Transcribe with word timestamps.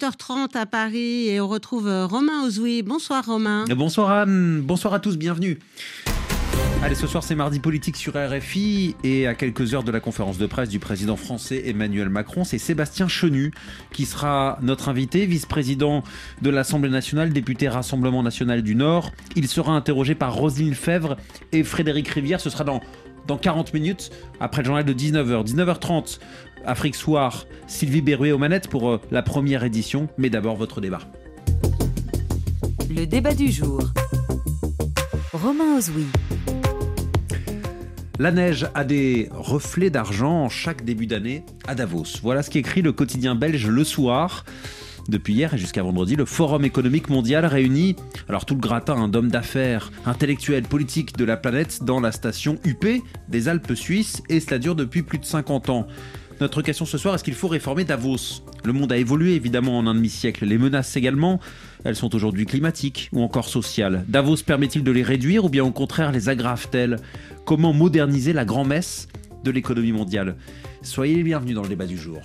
8h30 0.00 0.56
à 0.56 0.66
Paris 0.66 1.28
et 1.28 1.40
on 1.40 1.46
retrouve 1.46 1.86
euh, 1.86 2.06
Romain 2.06 2.44
Ozoui. 2.44 2.82
Bonsoir 2.82 3.24
Romain. 3.24 3.64
Bonsoir 3.76 4.10
Anne, 4.10 4.60
bonsoir 4.60 4.92
à 4.92 4.98
tous, 4.98 5.16
bienvenue. 5.16 5.60
Allez, 6.82 6.96
ce 6.96 7.06
soir 7.06 7.22
c'est 7.22 7.36
mardi 7.36 7.60
politique 7.60 7.96
sur 7.96 8.14
RFI 8.14 8.96
et 9.04 9.28
à 9.28 9.34
quelques 9.34 9.72
heures 9.72 9.84
de 9.84 9.92
la 9.92 10.00
conférence 10.00 10.36
de 10.36 10.46
presse 10.46 10.68
du 10.68 10.80
président 10.80 11.14
français 11.14 11.62
Emmanuel 11.66 12.08
Macron, 12.08 12.42
c'est 12.42 12.58
Sébastien 12.58 13.06
Chenu 13.06 13.52
qui 13.92 14.04
sera 14.04 14.58
notre 14.62 14.88
invité, 14.88 15.26
vice-président 15.26 16.02
de 16.42 16.50
l'Assemblée 16.50 16.90
nationale, 16.90 17.32
député 17.32 17.68
Rassemblement 17.68 18.24
national 18.24 18.62
du 18.62 18.74
Nord. 18.74 19.12
Il 19.36 19.46
sera 19.46 19.72
interrogé 19.72 20.16
par 20.16 20.34
Roselyne 20.34 20.74
Fèvre 20.74 21.16
et 21.52 21.62
Frédéric 21.62 22.08
Rivière. 22.08 22.40
Ce 22.40 22.50
sera 22.50 22.64
dans, 22.64 22.80
dans 23.26 23.36
40 23.36 23.74
minutes 23.74 24.10
après 24.40 24.62
le 24.62 24.66
journal 24.66 24.84
de 24.84 24.92
19h. 24.92 25.44
19h30, 25.46 26.18
Afrique 26.66 26.94
Soir, 26.94 27.46
Sylvie 27.66 28.00
Berruet 28.00 28.32
aux 28.32 28.38
manettes 28.38 28.68
pour 28.68 28.88
euh, 28.88 29.00
la 29.10 29.22
première 29.22 29.64
édition. 29.64 30.08
Mais 30.18 30.30
d'abord, 30.30 30.56
votre 30.56 30.80
débat. 30.80 31.00
Le 32.90 33.06
débat 33.06 33.34
du 33.34 33.50
jour. 33.50 33.82
Romain 35.32 35.76
Ozoui. 35.76 36.06
La 38.20 38.30
neige 38.30 38.68
a 38.74 38.84
des 38.84 39.28
reflets 39.32 39.90
d'argent 39.90 40.48
chaque 40.48 40.84
début 40.84 41.08
d'année 41.08 41.44
à 41.66 41.74
Davos. 41.74 42.20
Voilà 42.22 42.44
ce 42.44 42.50
qu'écrit 42.50 42.80
le 42.80 42.92
quotidien 42.92 43.34
belge 43.34 43.66
Le 43.66 43.82
Soir. 43.82 44.44
Depuis 45.08 45.34
hier 45.34 45.52
et 45.52 45.58
jusqu'à 45.58 45.82
vendredi, 45.82 46.16
le 46.16 46.24
Forum 46.24 46.64
économique 46.64 47.10
mondial 47.10 47.44
réunit 47.44 47.94
alors 48.28 48.46
tout 48.46 48.54
le 48.54 48.60
gratin 48.60 49.06
d'hommes 49.08 49.30
d'affaires, 49.30 49.92
intellectuels, 50.06 50.62
politiques 50.62 51.16
de 51.16 51.24
la 51.24 51.36
planète 51.36 51.84
dans 51.84 52.00
la 52.00 52.10
station 52.10 52.58
UP 52.64 52.86
des 53.28 53.48
Alpes 53.48 53.74
suisses 53.74 54.22
et 54.30 54.40
cela 54.40 54.58
dure 54.58 54.74
depuis 54.74 55.02
plus 55.02 55.18
de 55.18 55.26
50 55.26 55.68
ans. 55.68 55.86
Notre 56.40 56.62
question 56.62 56.84
ce 56.84 56.98
soir, 56.98 57.14
est-ce 57.14 57.22
qu'il 57.22 57.34
faut 57.34 57.48
réformer 57.48 57.84
Davos? 57.84 58.42
Le 58.64 58.72
monde 58.72 58.90
a 58.90 58.96
évolué 58.96 59.34
évidemment 59.34 59.78
en 59.78 59.86
un 59.86 59.94
demi-siècle, 59.94 60.46
les 60.46 60.58
menaces 60.58 60.96
également, 60.96 61.38
elles 61.84 61.96
sont 61.96 62.14
aujourd'hui 62.14 62.46
climatiques 62.46 63.10
ou 63.12 63.22
encore 63.22 63.48
sociales. 63.48 64.04
Davos 64.08 64.38
permet-il 64.44 64.82
de 64.82 64.90
les 64.90 65.02
réduire 65.02 65.44
ou 65.44 65.48
bien 65.48 65.64
au 65.64 65.70
contraire 65.70 66.12
les 66.12 66.28
aggrave-t-elle? 66.28 66.96
Comment 67.44 67.74
moderniser 67.74 68.32
la 68.32 68.46
grand-messe 68.46 69.06
de 69.44 69.50
l'économie 69.50 69.92
mondiale? 69.92 70.36
Soyez 70.82 71.14
les 71.14 71.22
bienvenus 71.22 71.54
dans 71.54 71.62
le 71.62 71.68
débat 71.68 71.86
du 71.86 71.98
jour. 71.98 72.22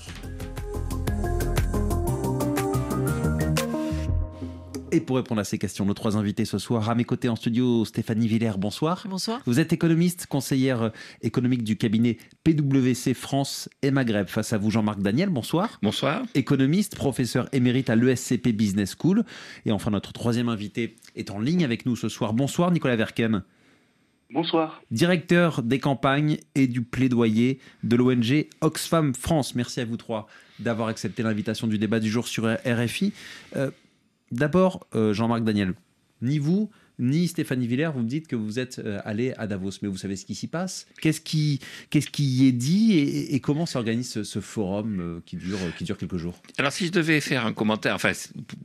Et 4.92 5.02
pour 5.02 5.18
répondre 5.18 5.40
à 5.40 5.44
ces 5.44 5.60
questions, 5.60 5.86
nos 5.86 5.94
trois 5.94 6.18
invités 6.18 6.46
ce 6.46 6.58
soir, 6.58 6.90
à 6.90 6.96
mes 6.96 7.04
côtés 7.04 7.30
en 7.30 7.36
studio, 7.36 7.86
Stéphanie 7.86 8.28
Villers, 8.28 8.58
bonsoir. 8.58 9.06
Bonsoir. 9.08 9.40
Vous 9.46 9.60
êtes 9.60 9.72
économiste, 9.72 10.26
conseillère 10.26 10.92
économique 11.22 11.64
du 11.64 11.78
cabinet 11.78 12.18
PwC 12.44 13.14
France 13.14 13.70
et 13.84 13.92
Maghreb. 13.92 14.28
Face 14.28 14.52
à 14.52 14.58
vous, 14.58 14.72
Jean-Marc 14.72 15.00
Daniel, 15.02 15.30
bonsoir. 15.30 15.78
Bonsoir. 15.84 16.24
Économiste, 16.34 16.96
professeur 16.96 17.48
émérite 17.54 17.92
à 17.92 17.96
l'ESCP 17.96 18.48
Business 18.48 18.96
School. 19.00 19.26
Et 19.68 19.72
enfin, 19.72 19.92
notre 19.92 20.12
troisième 20.12 20.50
invité 20.50 20.96
est 21.16 21.30
en 21.30 21.40
ligne 21.40 21.64
avec 21.64 21.86
nous 21.86 21.96
ce 21.96 22.10
soir. 22.10 22.34
Bonsoir, 22.34 22.72
Nicolas 22.72 22.96
Verken. 22.96 23.44
Bonsoir. 24.32 24.82
Directeur 24.90 25.62
des 25.62 25.80
campagnes 25.80 26.38
et 26.56 26.66
du 26.66 26.82
plaidoyer 26.82 27.60
de 27.84 27.96
l'ONG 27.96 28.48
Oxfam 28.62 29.14
France. 29.14 29.54
Merci 29.54 29.82
à 29.82 29.86
vous 29.86 29.98
trois 29.98 30.28
d'avoir 30.60 30.88
accepté 30.88 31.22
l'invitation 31.22 31.68
du 31.68 31.78
débat 31.78 32.00
du 32.00 32.10
jour 32.10 32.28
sur 32.28 32.46
RFI. 32.66 33.14
Euh, 33.56 33.70
D'abord, 34.32 34.88
euh, 34.96 35.14
Jean-Marc 35.14 35.44
Daniel, 35.44 35.74
ni 36.22 36.40
vous, 36.40 36.70
ni 37.00 37.28
Stéphanie 37.28 37.68
Villers, 37.68 37.92
vous 37.94 38.02
me 38.02 38.08
dites 38.08 38.28
que 38.28 38.36
vous 38.36 38.60
êtes 38.60 38.80
euh, 38.80 39.00
allé 39.06 39.34
à 39.38 39.48
Davos, 39.48 39.72
mais 39.82 39.88
vous 39.88 39.98
savez 39.98 40.16
ce 40.16 40.26
qui 40.26 40.36
s'y 40.36 40.48
passe? 40.48 40.86
Qu'est-ce 41.02 41.22
qui, 41.22 41.60
qu'est-ce 41.90 42.10
qui 42.10 42.24
y 42.24 42.48
est 42.48 42.52
dit 42.52 42.98
et, 42.98 43.40
comment 43.40 43.66
s'organise 43.66 44.24
ce, 44.24 44.40
forum 44.40 45.00
euh, 45.00 45.20
qui, 45.26 45.38
dure, 45.38 45.58
qui 45.78 45.86
dure 45.86 45.98
quelques 45.98 46.18
jours? 46.18 46.42
Alors, 46.58 46.72
si 46.72 46.86
je 46.86 46.92
devais 46.92 47.22
faire 47.22 47.46
un 47.46 47.54
commentaire, 47.54 47.96
enfin, 47.96 48.12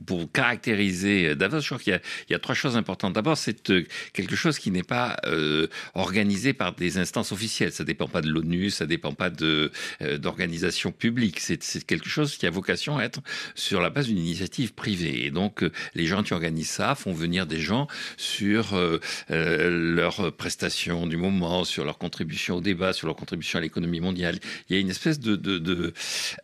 pour 0.05 0.31
caractériser 0.31 1.35
Davos, 1.35 1.61
je 1.61 1.67
crois 1.67 1.79
qu'il 1.79 1.99
y 2.29 2.33
a, 2.33 2.39
trois 2.39 2.55
choses 2.55 2.75
importantes. 2.75 3.13
D'abord, 3.13 3.37
c'est 3.37 3.71
quelque 4.13 4.35
chose 4.35 4.59
qui 4.59 4.71
n'est 4.71 4.83
pas 4.83 5.17
euh, 5.25 5.67
organisé 5.93 6.53
par 6.53 6.73
des 6.75 6.97
instances 6.97 7.31
officielles. 7.31 7.71
Ça 7.71 7.83
ne 7.83 7.87
dépend 7.87 8.07
pas 8.07 8.21
de 8.21 8.29
l'ONU, 8.29 8.69
ça 8.69 8.83
ne 8.83 8.89
dépend 8.89 9.13
pas 9.13 9.29
de, 9.29 9.71
euh, 10.01 10.17
d'organisation 10.17 10.91
publique. 10.91 11.39
C'est 11.39 11.85
quelque 11.85 12.09
chose 12.09 12.37
qui 12.37 12.45
a 12.45 12.49
vocation 12.49 12.97
à 12.97 13.03
être 13.03 13.21
sur 13.55 13.81
la 13.81 13.89
base 13.89 14.07
d'une 14.07 14.17
initiative 14.17 14.73
privée. 14.73 15.25
Et 15.25 15.31
donc, 15.31 15.63
les 15.93 16.05
gens 16.05 16.23
qui 16.23 16.33
organisent 16.33 16.69
ça 16.69 16.95
font 16.95 17.13
venir 17.13 17.47
des 17.47 17.59
gens 17.59 17.87
sur 18.25 18.73
euh, 18.73 18.99
euh, 19.31 19.69
leurs 19.95 20.33
prestations 20.35 21.05
du 21.07 21.17
moment, 21.17 21.63
sur 21.63 21.85
leur 21.85 21.97
contribution 21.97 22.57
au 22.57 22.61
débat, 22.61 22.91
sur 22.91 23.07
leur 23.07 23.15
contribution 23.15 23.59
à 23.59 23.61
l'économie 23.61 23.99
mondiale. 23.99 24.39
Il 24.69 24.75
y 24.75 24.77
a 24.77 24.81
une 24.81 24.89
espèce 24.89 25.19
de, 25.19 25.35
de, 25.35 25.93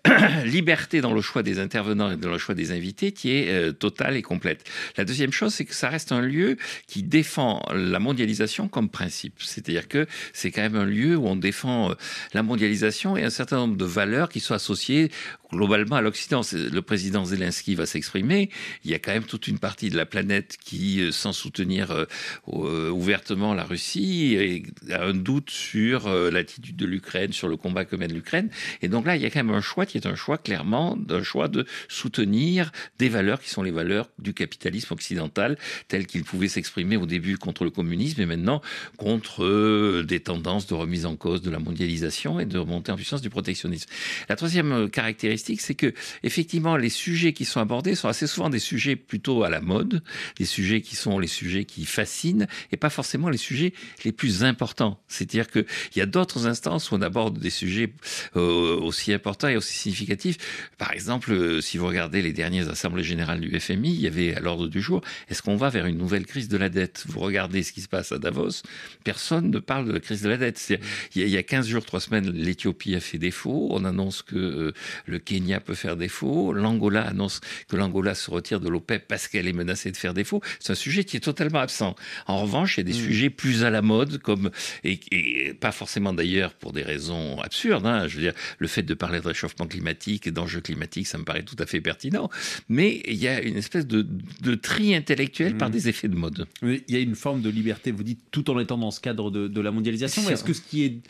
liberté 0.45 1.01
dans 1.01 1.13
le 1.13 1.21
choix 1.21 1.43
des 1.43 1.59
intervenants 1.59 2.11
et 2.11 2.17
dans 2.17 2.29
le 2.29 2.37
choix 2.37 2.55
des 2.55 2.71
invités 2.71 3.11
qui 3.11 3.31
est 3.31 3.49
euh, 3.49 3.71
totale 3.71 4.15
et 4.15 4.21
complète. 4.21 4.63
La 4.97 5.05
deuxième 5.05 5.31
chose, 5.31 5.53
c'est 5.53 5.65
que 5.65 5.73
ça 5.73 5.89
reste 5.89 6.11
un 6.11 6.21
lieu 6.21 6.57
qui 6.87 7.03
défend 7.03 7.63
la 7.73 7.99
mondialisation 7.99 8.67
comme 8.67 8.89
principe. 8.89 9.35
C'est-à-dire 9.39 9.87
que 9.87 10.05
c'est 10.33 10.51
quand 10.51 10.61
même 10.61 10.75
un 10.75 10.85
lieu 10.85 11.17
où 11.17 11.27
on 11.27 11.35
défend 11.35 11.93
la 12.33 12.43
mondialisation 12.43 13.17
et 13.17 13.23
un 13.23 13.29
certain 13.29 13.57
nombre 13.57 13.77
de 13.77 13.85
valeurs 13.85 14.29
qui 14.29 14.39
sont 14.39 14.53
associées 14.53 15.09
globalement 15.51 15.97
à 15.97 16.01
l'Occident. 16.01 16.41
Le 16.53 16.81
président 16.81 17.25
Zelensky 17.25 17.75
va 17.75 17.85
s'exprimer. 17.85 18.49
Il 18.85 18.91
y 18.91 18.93
a 18.93 18.99
quand 18.99 19.11
même 19.11 19.23
toute 19.23 19.47
une 19.47 19.59
partie 19.59 19.89
de 19.89 19.97
la 19.97 20.05
planète 20.05 20.57
qui, 20.63 21.11
sans 21.11 21.33
soutenir 21.33 21.70
euh, 21.79 22.05
euh, 22.49 22.89
ouvertement 22.89 23.53
la 23.53 23.63
Russie, 23.63 24.63
a 24.89 25.03
un 25.03 25.13
doute 25.13 25.49
sur 25.49 26.07
euh, 26.07 26.29
l'attitude 26.31 26.75
de 26.75 26.85
l'Ukraine, 26.85 27.31
sur 27.33 27.47
le 27.47 27.57
combat 27.57 27.85
que 27.85 27.95
mène 27.95 28.13
l'Ukraine. 28.13 28.49
Et 28.81 28.87
donc 28.87 29.05
là, 29.05 29.15
il 29.15 29.21
y 29.21 29.25
a 29.25 29.29
quand 29.29 29.43
même 29.43 29.55
un 29.55 29.61
choix 29.61 29.85
qui 29.85 29.97
est 29.97 30.05
un 30.05 30.15
choix 30.15 30.37
clairement 30.37 30.97
d'un 30.97 31.23
choix 31.23 31.47
de 31.47 31.65
soutenir 31.87 32.71
des 32.99 33.09
valeurs 33.09 33.39
qui 33.41 33.49
sont 33.49 33.63
les 33.63 33.71
valeurs 33.71 34.09
du 34.19 34.33
capitalisme 34.33 34.93
occidental, 34.93 35.57
telles 35.87 36.07
qu'il 36.07 36.23
pouvait 36.23 36.47
s'exprimer 36.47 36.97
au 36.97 37.05
début 37.05 37.37
contre 37.37 37.63
le 37.63 37.69
communisme 37.69 38.21
et 38.21 38.25
maintenant 38.25 38.61
contre 38.97 40.01
des 40.03 40.19
tendances 40.19 40.67
de 40.67 40.73
remise 40.73 41.05
en 41.05 41.15
cause 41.15 41.41
de 41.41 41.49
la 41.49 41.59
mondialisation 41.59 42.39
et 42.39 42.45
de 42.45 42.57
remontée 42.57 42.91
en 42.91 42.95
puissance 42.95 43.21
du 43.21 43.29
protectionnisme. 43.29 43.89
La 44.29 44.35
troisième 44.35 44.89
caractéristique, 44.89 45.61
c'est 45.61 45.75
que 45.75 45.93
effectivement 46.23 46.75
les 46.77 46.89
sujets 46.89 47.33
qui 47.33 47.45
sont 47.45 47.59
abordés 47.59 47.95
sont 47.95 48.07
assez 48.07 48.27
souvent 48.27 48.49
des 48.49 48.59
sujets 48.59 48.95
plutôt 48.95 49.43
à 49.43 49.49
la 49.49 49.61
mode, 49.61 50.01
des 50.37 50.45
sujets 50.45 50.81
qui 50.81 50.95
sont 50.95 51.19
les 51.19 51.27
sujets 51.27 51.60
qui 51.65 51.85
fascinent 51.85 52.47
et 52.71 52.77
pas 52.77 52.89
forcément 52.89 53.29
les 53.29 53.37
sujets 53.37 53.73
les 54.03 54.11
plus 54.11 54.43
importants. 54.43 54.99
C'est-à-dire 55.07 55.49
qu'il 55.49 55.65
y 55.95 56.01
a 56.01 56.05
d'autres 56.05 56.47
instances 56.47 56.91
où 56.91 56.95
on 56.95 57.01
aborde 57.01 57.39
des 57.39 57.49
sujets 57.49 57.93
euh, 58.35 58.79
aussi 58.79 59.13
importants 59.13 59.47
et 59.47 59.57
aussi 59.57 59.77
significatifs. 59.77 60.37
Par 60.77 60.91
exemple, 60.91 61.31
euh, 61.31 61.61
si 61.61 61.77
vous 61.77 61.87
regardez 61.87 62.21
les 62.21 62.33
dernières 62.33 62.69
assemblées 62.69 63.03
générales 63.03 63.39
du 63.39 63.59
FMI, 63.59 63.93
il 63.93 64.01
y 64.01 64.07
avait 64.07 64.35
à 64.35 64.39
l'ordre 64.39 64.67
du 64.67 64.81
jour, 64.81 65.01
est-ce 65.29 65.41
qu'on 65.41 65.55
va 65.55 65.69
vers 65.69 65.85
une 65.85 65.97
nouvelle 65.97 66.25
crise 66.25 66.47
de 66.47 66.57
la 66.57 66.69
dette? 66.69 67.03
Vous 67.07 67.19
regardez 67.19 67.63
ce 67.63 67.71
qui 67.71 67.81
se 67.81 67.87
passe 67.87 68.11
à 68.11 68.19
Davos, 68.19 68.63
personne 69.03 69.49
ne 69.49 69.59
parle 69.59 69.85
de 69.87 69.91
la 69.91 69.99
crise 69.99 70.21
de 70.21 70.29
la 70.29 70.37
dette. 70.37 70.73
Il 71.15 71.27
y 71.27 71.37
a 71.37 71.43
15 71.43 71.67
jours, 71.67 71.85
3 71.85 71.99
semaines, 71.99 72.31
l'Éthiopie 72.31 72.95
a 72.95 72.99
fait 72.99 73.17
défaut, 73.17 73.67
on 73.71 73.85
annonce 73.85 74.21
que 74.21 74.35
euh, 74.35 74.73
le 75.05 75.19
Kenya 75.19 75.59
peut 75.59 75.73
faire 75.73 75.97
défaut, 75.97 76.53
l'Angola 76.53 77.01
annonce 77.07 77.41
que 77.67 77.75
l'Angola 77.75 78.15
se 78.15 78.29
retire 78.31 78.59
de 78.59 78.69
l'OPEP 78.69 79.07
parce 79.07 79.27
qu'elle 79.27 79.47
est 79.47 79.53
menacée 79.53 79.91
de 79.91 79.97
faire 79.97 80.13
défaut. 80.13 80.41
C'est 80.59 80.71
un 80.71 80.75
sujet 80.75 81.03
qui 81.03 81.17
est 81.17 81.21
totalement 81.21 81.40
absent. 81.49 81.95
En 82.27 82.41
revanche, 82.41 82.77
il 82.77 82.79
y 82.79 82.81
a 82.81 82.83
des 82.83 82.99
mmh. 82.99 83.05
sujets 83.05 83.29
plus 83.29 83.63
à 83.63 83.69
la 83.69 83.81
mode, 83.81 84.19
comme 84.19 84.51
et, 84.83 84.99
et 85.11 85.53
pas 85.53 85.71
forcément 85.71 86.13
d'ailleurs 86.13 86.53
pour 86.53 86.73
des 86.73 86.83
raisons 86.83 87.39
absurdes. 87.41 87.85
Hein, 87.85 88.07
je 88.07 88.15
veux 88.15 88.21
dire, 88.21 88.33
le 88.59 88.67
fait 88.67 88.83
de 88.83 88.93
parler 88.93 89.19
de 89.19 89.27
réchauffement 89.27 89.67
climatique 89.67 90.27
et 90.27 90.31
d'enjeux 90.31 90.61
climatiques, 90.61 91.07
ça 91.07 91.17
me 91.17 91.23
paraît 91.23 91.43
tout 91.43 91.55
à 91.59 91.65
fait 91.65 91.81
pertinent. 91.81 92.29
Mais 92.69 93.01
il 93.05 93.15
y 93.15 93.27
a 93.27 93.41
une 93.41 93.57
espèce 93.57 93.87
de, 93.87 94.07
de 94.41 94.55
tri 94.55 94.95
intellectuel 94.95 95.55
mmh. 95.55 95.57
par 95.57 95.69
des 95.69 95.89
effets 95.89 96.07
de 96.07 96.15
mode. 96.15 96.45
Il 96.61 96.81
y 96.87 96.95
a 96.95 96.99
une 96.99 97.15
forme 97.15 97.41
de 97.41 97.49
liberté, 97.49 97.91
vous 97.91 98.03
diite, 98.03 98.21
tout 98.31 98.49
en 98.49 98.59
étant 98.59 98.77
dans 98.77 98.91
ce 98.91 98.99
cadre 98.99 99.31
de, 99.31 99.47
de 99.47 99.61
la 99.61 99.71
mondialisation. 99.71 100.29
Est-ce 100.29 100.43
que 100.43 100.53
ce 100.53 100.61
qui 100.61 100.83
est 100.83 101.01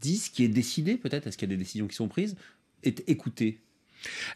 dit, 0.00 0.16
ce 0.16 0.30
qui 0.30 0.44
est 0.44 0.48
décidé, 0.48 0.96
peut-être, 0.96 1.26
est-ce 1.26 1.36
qu'il 1.36 1.48
y 1.48 1.52
a 1.52 1.56
des 1.56 1.62
décisions 1.62 1.86
qui 1.86 1.96
sont 1.96 2.08
prises, 2.08 2.36
est 2.82 3.02
écouté? 3.08 3.58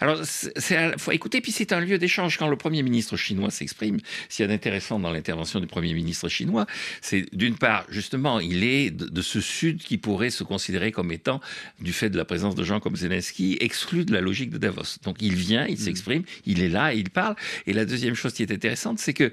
Alors, 0.00 0.20
il 0.20 0.94
faut 0.98 1.12
écouter, 1.12 1.40
puis 1.40 1.52
c'est 1.52 1.72
un 1.72 1.80
lieu 1.80 1.98
d'échange. 1.98 2.38
Quand 2.38 2.48
le 2.48 2.56
Premier 2.56 2.82
ministre 2.82 3.16
chinois 3.16 3.50
s'exprime, 3.50 3.98
s'il 4.28 4.44
y 4.44 4.48
a 4.48 4.48
d'intéressant 4.48 4.98
dans 4.98 5.10
l'intervention 5.10 5.60
du 5.60 5.66
Premier 5.66 5.94
ministre 5.94 6.28
chinois, 6.28 6.66
c'est 7.00 7.26
d'une 7.34 7.56
part, 7.56 7.86
justement, 7.88 8.40
il 8.40 8.64
est 8.64 8.90
de, 8.90 9.06
de, 9.06 9.22
ce 9.22 9.40
Sud 9.40 9.82
qui 9.82 9.98
pourrait 9.98 10.30
se 10.30 10.44
considérer 10.44 10.92
comme 10.92 11.12
étant, 11.12 11.40
du 11.80 11.92
fait 11.92 12.10
de 12.10 12.16
la 12.16 12.24
présence 12.24 12.54
de 12.54 12.64
gens 12.64 12.80
comme 12.80 12.96
Zelensky, 12.96 13.56
exclu 13.60 14.04
de 14.04 14.12
la 14.12 14.20
logique 14.20 14.50
de 14.50 14.58
Davos. 14.58 14.98
Donc 15.04 15.16
il 15.20 15.34
vient, 15.34 15.66
il 15.66 15.74
mmh. 15.74 15.78
s'exprime, 15.78 16.22
il 16.46 16.62
est 16.62 16.68
là, 16.68 16.92
il 16.94 17.10
parle. 17.10 17.36
Et 17.66 17.72
la 17.72 17.84
deuxième 17.84 18.14
chose 18.14 18.32
qui 18.34 18.42
est 18.42 18.52
intéressante, 18.52 18.98
c'est 18.98 19.14
que 19.14 19.32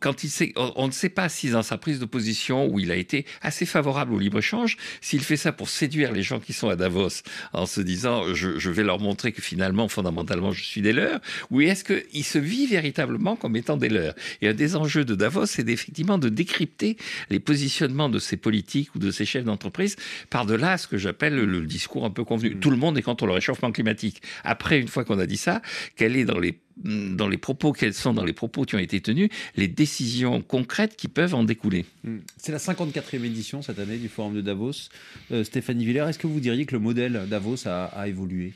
quand 0.00 0.24
il 0.24 0.30
sait, 0.30 0.52
on, 0.56 0.86
ne 0.86 0.92
sait 0.92 1.08
pas 1.08 1.28
si 1.28 1.50
dans 1.50 1.62
sa 1.62 1.78
prise 1.78 1.98
de 1.98 2.04
position 2.04 2.66
où 2.66 2.78
il 2.78 2.90
a 2.90 2.96
été 2.96 3.24
assez 3.40 3.64
favorable 3.64 4.12
au 4.12 4.18
libre-échange, 4.18 4.76
s'il 5.00 5.22
fait 5.22 5.36
ça 5.36 5.52
pour 5.52 5.68
séduire 5.68 6.12
les 6.12 6.22
gens 6.22 6.38
qui 6.38 6.52
sont 6.52 6.68
à 6.68 6.76
Davos 6.76 7.22
en 7.52 7.66
se 7.66 7.80
disant 7.80 8.34
je, 8.34 8.58
je 8.58 8.70
vais 8.70 8.82
leur 8.82 9.00
montrer 9.00 9.32
que 9.32 9.40
finalement, 9.40 9.88
fondamentalement, 9.88 10.52
je 10.52 10.62
suis 10.64 10.82
des 10.82 10.92
leurs, 10.92 11.20
ou 11.50 11.62
est-ce 11.62 11.84
qu'il 11.84 12.24
se 12.24 12.38
vit 12.38 12.66
véritablement 12.66 13.36
comme 13.36 13.56
étant 13.56 13.76
des 13.76 13.88
leurs? 13.88 14.14
Et 14.42 14.48
un 14.48 14.54
des 14.54 14.76
enjeux 14.76 15.04
de 15.04 15.14
Davos, 15.14 15.46
c'est 15.46 15.68
effectivement 15.68 16.18
de 16.18 16.28
décrypter 16.28 16.96
les 17.30 17.40
positionnements 17.40 18.08
de 18.08 18.18
ces 18.18 18.36
politiques 18.36 18.94
ou 18.94 18.98
de 18.98 19.10
ces 19.10 19.24
chefs 19.24 19.44
d'entreprise 19.44 19.96
par-delà 20.28 20.76
ce 20.76 20.88
que 20.88 20.98
j'appelle 20.98 21.34
le, 21.34 21.60
discours 21.66 22.04
un 22.04 22.10
peu 22.10 22.24
convenu. 22.24 22.54
Mmh. 22.54 22.60
Tout 22.60 22.70
le 22.70 22.76
monde 22.76 22.98
est 22.98 23.02
contre 23.02 23.26
le 23.26 23.32
réchauffement 23.32 23.72
climatique. 23.72 24.22
Après, 24.44 24.78
une 24.78 24.88
fois 24.88 25.04
qu'on 25.04 25.18
a 25.18 25.26
dit 25.26 25.36
ça, 25.36 25.62
quelle 25.96 26.16
est 26.16 26.24
dans 26.24 26.38
les 26.38 26.58
dans 26.84 27.28
les 27.28 27.38
propos, 27.38 27.72
quels 27.72 27.94
sont 27.94 28.14
dans 28.14 28.24
les 28.24 28.32
propos 28.32 28.64
qui 28.64 28.74
ont 28.74 28.80
été 28.80 29.00
tenus, 29.00 29.28
les 29.56 29.68
décisions 29.68 30.42
concrètes 30.42 30.96
qui 30.96 31.08
peuvent 31.08 31.34
en 31.34 31.44
découler. 31.44 31.84
Hmm. 32.04 32.18
C'est 32.36 32.52
la 32.52 32.58
54e 32.58 33.24
édition 33.24 33.62
cette 33.62 33.78
année 33.78 33.98
du 33.98 34.08
Forum 34.08 34.34
de 34.34 34.40
Davos. 34.40 34.88
Euh, 35.30 35.44
Stéphanie 35.44 35.84
Villers, 35.84 36.06
est-ce 36.08 36.18
que 36.18 36.26
vous 36.26 36.40
diriez 36.40 36.66
que 36.66 36.74
le 36.74 36.80
modèle 36.80 37.26
Davos 37.28 37.66
a, 37.66 38.08
évolué? 38.08 38.52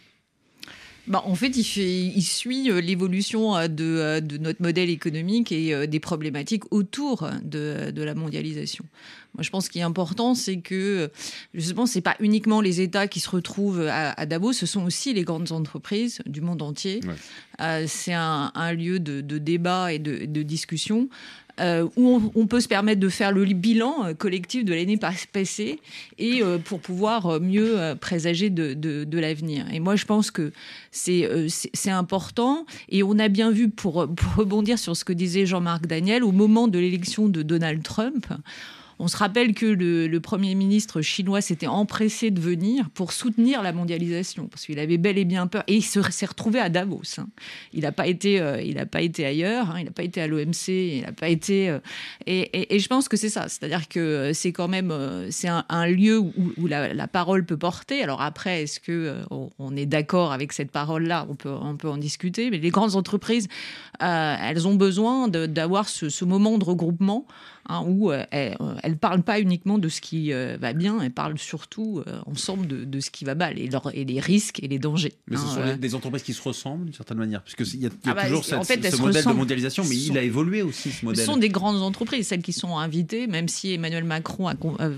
Bah, 1.06 1.22
en 1.26 1.34
fait, 1.34 1.54
il, 1.56 1.64
fait, 1.64 2.00
il 2.06 2.22
suit 2.22 2.70
euh, 2.70 2.80
l'évolution 2.80 3.54
euh, 3.56 3.68
de, 3.68 4.20
de, 4.20 4.38
notre 4.38 4.62
modèle 4.62 4.88
économique 4.88 5.52
et 5.52 5.86
des 5.86 6.00
problématiques 6.00 6.64
autour 6.72 7.28
de, 7.42 7.90
de 7.90 8.02
la 8.02 8.14
mondialisation. 8.14 8.84
Moi, 9.34 9.42
je 9.42 9.50
pense 9.50 9.68
qu'il 9.68 9.80
est 9.80 9.84
important, 9.84 10.34
c'est 10.34 10.58
que 10.58 11.10
justement, 11.54 11.86
c'est 11.86 12.00
pas 12.00 12.16
uniquement 12.20 12.60
les 12.60 12.80
États 12.80 13.08
qui 13.08 13.18
se 13.18 13.28
retrouvent 13.28 13.88
à, 13.90 14.26
Davos, 14.26 14.52
ce 14.52 14.66
sont 14.66 14.84
aussi 14.84 15.12
les 15.12 15.24
grandes 15.24 15.50
entreprises 15.50 16.20
du 16.26 16.40
monde 16.40 16.62
entier. 16.62 17.00
Euh, 17.60 17.84
c'est 17.88 18.12
un, 18.12 18.72
lieu 18.72 19.00
de, 19.00 19.38
débat 19.38 19.92
et 19.92 19.98
de, 19.98 20.42
discussion. 20.42 21.08
Euh, 21.60 21.86
où 21.94 22.32
on, 22.34 22.48
peut 22.48 22.58
se 22.58 22.66
permettre 22.66 22.98
de 22.98 23.08
faire 23.08 23.30
le 23.30 23.44
bilan 23.44 24.06
euh, 24.06 24.12
collectif 24.12 24.64
de 24.64 24.74
l'année 24.74 24.98
passée 25.32 25.78
et 26.18 26.42
pour 26.64 26.80
pouvoir 26.80 27.40
mieux 27.40 27.94
présager 28.00 28.50
de, 28.50 29.18
l'avenir. 29.18 29.64
Et 29.72 29.78
moi, 29.78 29.94
je 29.94 30.04
pense 30.04 30.32
que 30.32 30.52
c'est 30.90 31.28
important. 31.86 32.66
Et 32.88 33.04
on 33.04 33.18
a 33.20 33.28
bien 33.28 33.52
vu, 33.52 33.68
pour, 33.68 34.08
pour 34.14 34.34
rebondir 34.34 34.80
sur 34.80 34.96
ce 34.96 35.04
que 35.04 35.12
disait 35.12 35.46
Jean-Marc 35.46 35.86
Daniel, 35.86 36.24
au 36.24 36.32
moment 36.32 36.66
de 36.66 36.80
l'élection 36.80 37.28
de 37.28 37.42
Donald 37.42 37.84
Trump, 37.84 38.26
on 38.98 39.08
se 39.08 39.16
rappelle 39.16 39.54
que 39.54 39.66
le, 39.66 40.20
Premier 40.24 40.54
ministre 40.54 41.02
chinois 41.02 41.42
s'était 41.42 41.66
empressé 41.66 42.30
de 42.30 42.40
venir 42.40 42.88
pour 42.90 43.12
soutenir 43.12 43.62
la 43.62 43.72
mondialisation, 43.72 44.46
parce 44.46 44.64
qu'il 44.64 44.78
avait 44.78 44.96
bel 44.96 45.18
et 45.18 45.24
bien 45.24 45.46
peur. 45.46 45.62
Et 45.66 45.76
il 45.76 45.82
s'est 45.82 46.26
retrouvé 46.26 46.60
à 46.60 46.70
Davos. 46.70 47.02
Hein. 47.18 47.26
Il 47.72 47.82
n'a 47.82 47.92
pas, 47.92 48.06
été, 48.06 48.40
euh, 48.40 48.84
pas 48.90 49.02
été 49.02 49.26
ailleurs, 49.26 49.70
hein. 49.70 49.80
il 49.80 49.84
n'a 49.84 49.90
pas 49.90 50.02
été 50.02 50.22
à 50.22 50.26
l'OMC, 50.26 50.68
il 50.68 51.02
n'a 51.02 51.12
pas 51.12 51.28
été... 51.28 51.68
Euh, 51.68 51.78
et, 52.26 52.78
je 52.78 52.88
pense 52.88 53.08
que 53.08 53.16
c'est 53.16 53.28
ça, 53.28 53.48
c'est-à-dire 53.48 53.88
que 53.88 54.00
euh, 54.00 54.32
c'est 54.32 54.52
quand 54.52 54.68
même 54.68 54.92
c'est 55.30 55.48
un, 55.48 55.86
lieu 55.86 56.18
où, 56.18 56.66
la, 56.66 57.08
parole 57.08 57.44
peut 57.44 57.58
porter. 57.58 58.02
Alors 58.02 58.22
après, 58.22 58.62
est-ce 58.62 58.80
que 58.80 59.16
on 59.30 59.76
est 59.76 59.86
d'accord 59.86 60.32
avec 60.32 60.52
cette 60.52 60.70
parole-là? 60.70 61.26
On 61.28 61.34
peut, 61.34 61.50
on 61.50 61.76
peut 61.76 61.88
en 61.88 61.98
discuter, 61.98 62.50
mais 62.50 62.58
les 62.58 62.70
grandes 62.70 62.96
entreprises, 62.96 63.48
elles 64.00 64.66
ont 64.66 64.74
besoin 64.74 65.28
d'avoir 65.28 65.88
ce 65.88 66.24
moment 66.24 66.56
de 66.58 66.64
regroupement 66.64 67.26
Hein, 67.66 67.82
où 67.86 68.12
euh, 68.12 68.24
elle 68.30 68.56
ne 68.90 68.94
parle 68.94 69.22
pas 69.22 69.40
uniquement 69.40 69.78
de 69.78 69.88
ce 69.88 70.02
qui 70.02 70.34
euh, 70.34 70.58
va 70.60 70.74
bien, 70.74 71.00
elle 71.00 71.10
parle 71.10 71.38
surtout 71.38 72.02
euh, 72.06 72.20
ensemble 72.26 72.66
de, 72.66 73.00
ce 73.00 73.10
qui 73.10 73.24
va 73.24 73.34
mal 73.34 73.58
et, 73.58 73.70
et 73.94 74.04
les 74.04 74.20
risques 74.20 74.62
et 74.62 74.68
les 74.68 74.78
dangers. 74.78 75.14
Mais 75.28 75.36
ce 75.36 75.42
hein, 75.42 75.70
sont 75.72 75.76
des 75.78 75.94
entreprises 75.94 76.24
qui 76.24 76.34
se 76.34 76.42
ressemblent 76.42 76.84
d'une 76.84 76.94
certaine 76.94 77.16
manière, 77.16 77.42
puisqu'il 77.42 77.80
y 77.80 77.86
a, 77.86 77.88
y 77.88 77.90
a 77.90 77.92
ah 78.04 78.14
bah, 78.14 78.26
toujours 78.26 78.44
cette, 78.44 78.84
ce 78.84 79.00
modèle 79.00 79.24
de 79.24 79.32
mondialisation, 79.32 79.82
mais 79.88 79.96
il 79.96 80.18
a 80.18 80.22
évolué 80.22 80.60
aussi 80.60 80.90
ce 80.90 81.06
modèle. 81.06 81.24
Ce 81.24 81.24
sont 81.24 81.38
des 81.38 81.48
grandes 81.48 81.80
entreprises, 81.80 82.28
celles 82.28 82.42
qui 82.42 82.52
sont 82.52 82.76
invitées, 82.76 83.26
même 83.28 83.48
si 83.48 83.72
Emmanuel 83.72 84.04
Macron 84.04 84.50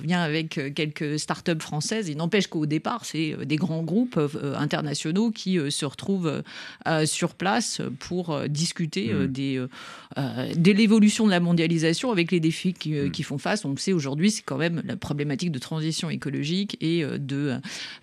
vient 0.02 0.22
avec 0.22 0.74
quelques 0.74 1.20
start-up 1.20 1.62
françaises, 1.62 2.08
il 2.08 2.16
n'empêche 2.16 2.48
qu'au 2.48 2.66
départ, 2.66 3.04
c'est 3.04 3.36
des 3.46 3.56
grands 3.56 3.84
groupes 3.84 4.18
internationaux 4.56 5.30
qui 5.30 5.60
se 5.70 5.84
retrouvent 5.84 6.42
sur 7.04 7.34
place 7.34 7.80
pour 8.00 8.40
discuter 8.48 9.12
mmh. 9.12 9.26
des, 9.28 9.64
de 10.16 10.72
l'évolution 10.72 11.26
de 11.26 11.30
la 11.30 11.40
mondialisation 11.40 12.10
avec 12.10 12.32
les 12.32 12.40
défis 12.40 12.55
euh, 12.64 13.06
mm. 13.06 13.10
qui, 13.10 13.22
font 13.22 13.38
face. 13.38 13.64
On 13.64 13.76
sait 13.76 13.92
aujourd'hui, 13.92 14.30
c'est 14.30 14.42
quand 14.42 14.56
même 14.56 14.82
la 14.84 14.96
problématique 14.96 15.50
de 15.50 15.58
transition 15.58 16.10
écologique 16.10 16.76
et 16.80 17.04
euh, 17.04 17.18
de, 17.18 17.56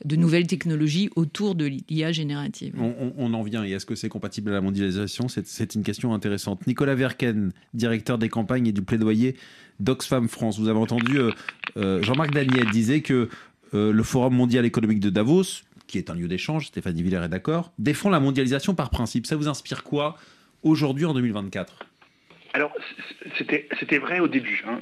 de 0.06 0.16
nouvelles 0.16 0.48
technologies 0.48 1.10
autour 1.16 1.56
de 1.56 1.66
l'IA 1.66 2.12
générative. 2.12 2.74
On, 2.78 3.34
en 3.34 3.44
vient. 3.44 3.64
Et 3.64 3.72
est-ce 3.72 3.86
que 3.86 3.96
c'est 3.96 4.10
compatible 4.10 4.52
à 4.52 4.54
la 4.54 4.62
mondialisation? 4.62 5.28
C'est 5.28 5.76
une 5.76 5.84
question 5.84 6.14
intéressante. 6.14 6.66
Nicolas 6.68 6.96
Verken, 6.96 7.52
directeur 7.74 8.18
des 8.18 8.30
campagnes 8.30 8.68
et 8.68 8.72
du 8.72 8.82
plaidoyer 8.82 9.36
d'Oxfam 9.80 10.28
France. 10.28 10.60
Vous 10.60 10.68
avez 10.68 10.80
entendu 10.80 11.20
euh, 11.78 12.02
Jean-Marc 12.02 12.32
Daniel 12.32 12.70
disait 12.72 13.02
que 13.02 13.30
le 13.72 14.04
Forum 14.04 14.36
mondial 14.36 14.66
économique 14.66 15.00
de 15.00 15.10
Davos, 15.10 15.64
qui 15.88 15.98
est 15.98 16.12
un 16.12 16.14
lieu 16.14 16.28
d'échange, 16.28 16.68
Stéphanie 16.68 17.02
Villers 17.02 17.24
est 17.24 17.30
d'accord, 17.30 17.72
défend 17.80 18.12
la 18.12 18.20
mondialisation 18.20 18.76
par 18.76 18.92
principe. 18.92 19.26
Ça 19.26 19.36
vous 19.36 19.48
inspire 19.48 19.84
quoi 19.84 20.16
aujourd'hui 20.62 21.06
en 21.06 21.14
2024 21.14 21.80
alors, 22.54 22.72
c'était 23.38 23.98
vrai 23.98 24.20
au 24.20 24.28
début. 24.28 24.64
Hein. 24.68 24.80